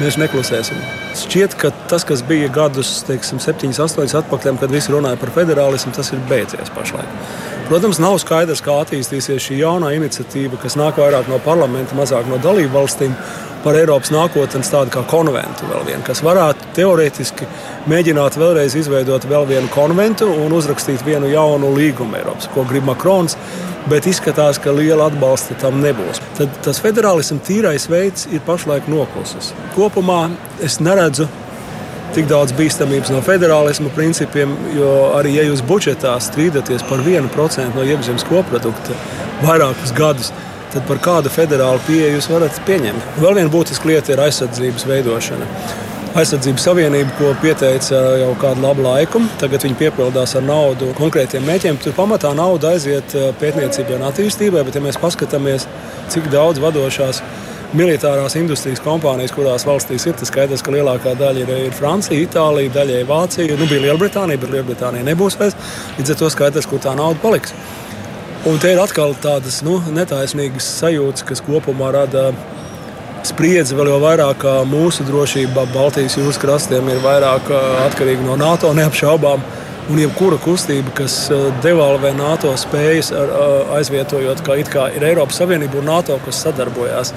[0.00, 0.78] mēs neklusēsim.
[1.18, 5.94] Šķiet, ka tas, kas bija gadus, teiksim, 7, 8 atpakaļ, kad visi runāja par federālismu,
[5.96, 7.51] tas ir beidzies pašlaik.
[7.68, 12.40] Protams, nav skaidrs, kā attīstīsies šī jaunā iniciatīva, kas nāk vairāk no parlamenta, mazāk no
[12.42, 13.14] dalību valstīm
[13.62, 17.46] par Eiropas nākotnes tādu kā konventu, vienu, kas varētu teorētiski
[17.90, 23.38] mēģināt vēlreiz izveidot vēl vienu konventu un uzrakstīt vienu jaunu līgumu Eiropas, ko grib Makrons.
[23.90, 26.20] Bet izskatās, ka liela atbalsta tam nebūs.
[26.38, 29.50] Tad tas federālisms tīrais veids ir pašlaik noklusis.
[29.74, 30.28] Kopumā
[30.62, 31.26] es neredzu
[32.16, 37.84] tik daudz bīstamības no federālisma principiem, jo arī ja jūs budžetā strīdaties par 1% no
[37.86, 38.96] iekšzemes koprodukta
[39.42, 40.32] vairākus gadus,
[40.72, 43.08] tad par kādu federālu pieeju jūs varat pieņemt.
[43.22, 45.48] Vēl viena būtiska lieta ir aizsardzības veidošana.
[46.12, 51.78] Aizsardzības savienība, ko pieteica jau kādu labu laiku, tagad viņi piepildās ar naudu konkrētiem mēķiem.
[51.80, 55.64] Tur pamatā nauda aiziet eh, pētniecībai un attīstībai, bet ja mēs paskatāmies,
[56.12, 57.22] cik daudz vadošās
[57.76, 60.16] militārās industrijas kompānijas, kurās valstīs ir.
[60.18, 63.58] Tas skaidrs, ka lielākā daļa ir, ir Francija, Itālija, daļai Vācija.
[63.58, 65.56] Nu, bija Lielbritānija, bet Lielbritānija nebūs vairs.
[65.98, 67.54] Līdz ar to skaidrs, kur tā nauda paliks.
[68.48, 72.32] Un te ir atkal tādas nu, netaisnīgas sajūtas, kas kopumā rada
[73.26, 77.52] spriedzi vēl vairāk, ka mūsu drošība Baltijas jūras krastiem ir vairāk
[77.86, 79.44] atkarīga no NATO neapšaubām.
[79.90, 81.14] Un jebkura kustība, kas
[81.62, 83.10] devalvē NATO spējas,
[83.74, 87.10] aizvietojot, ka kā ir Eiropas Savienība un NATO, kas sadarbojās,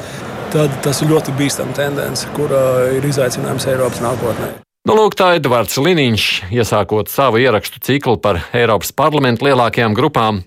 [0.54, 2.52] tad tas ir ļoti bīstama tendence, kur
[2.96, 4.54] ir izaicinājums Eiropas nākotnē.
[4.86, 10.43] Nu, lūk, tā Edvards Liniņš, iesākot savu ierakstu ciklu par Eiropas parlamentu lielākajām grupām.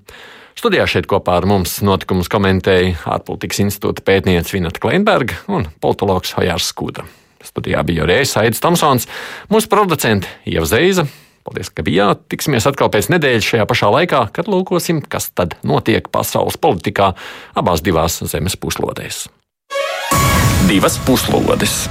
[0.59, 6.69] Studijā šeit kopā ar mums notikumus komentēja ārpolitikas institūta pētniece Vineta Kleinberga un politologs Hojārs
[6.71, 7.07] Skudra.
[7.43, 9.07] Studijā bija arī es, Aits Tomsons,
[9.51, 11.07] mūsu producente Ieva Zeiza.
[11.47, 12.27] Paldies, ka bijāt.
[12.31, 17.15] Tiksimies atkal pēc nedēļas šajā pašā laikā, kad lūkosim, kas tad notiek pasaules politikā
[17.59, 19.27] abās divās zemes puslodēs.
[20.67, 21.89] Divas puslodes!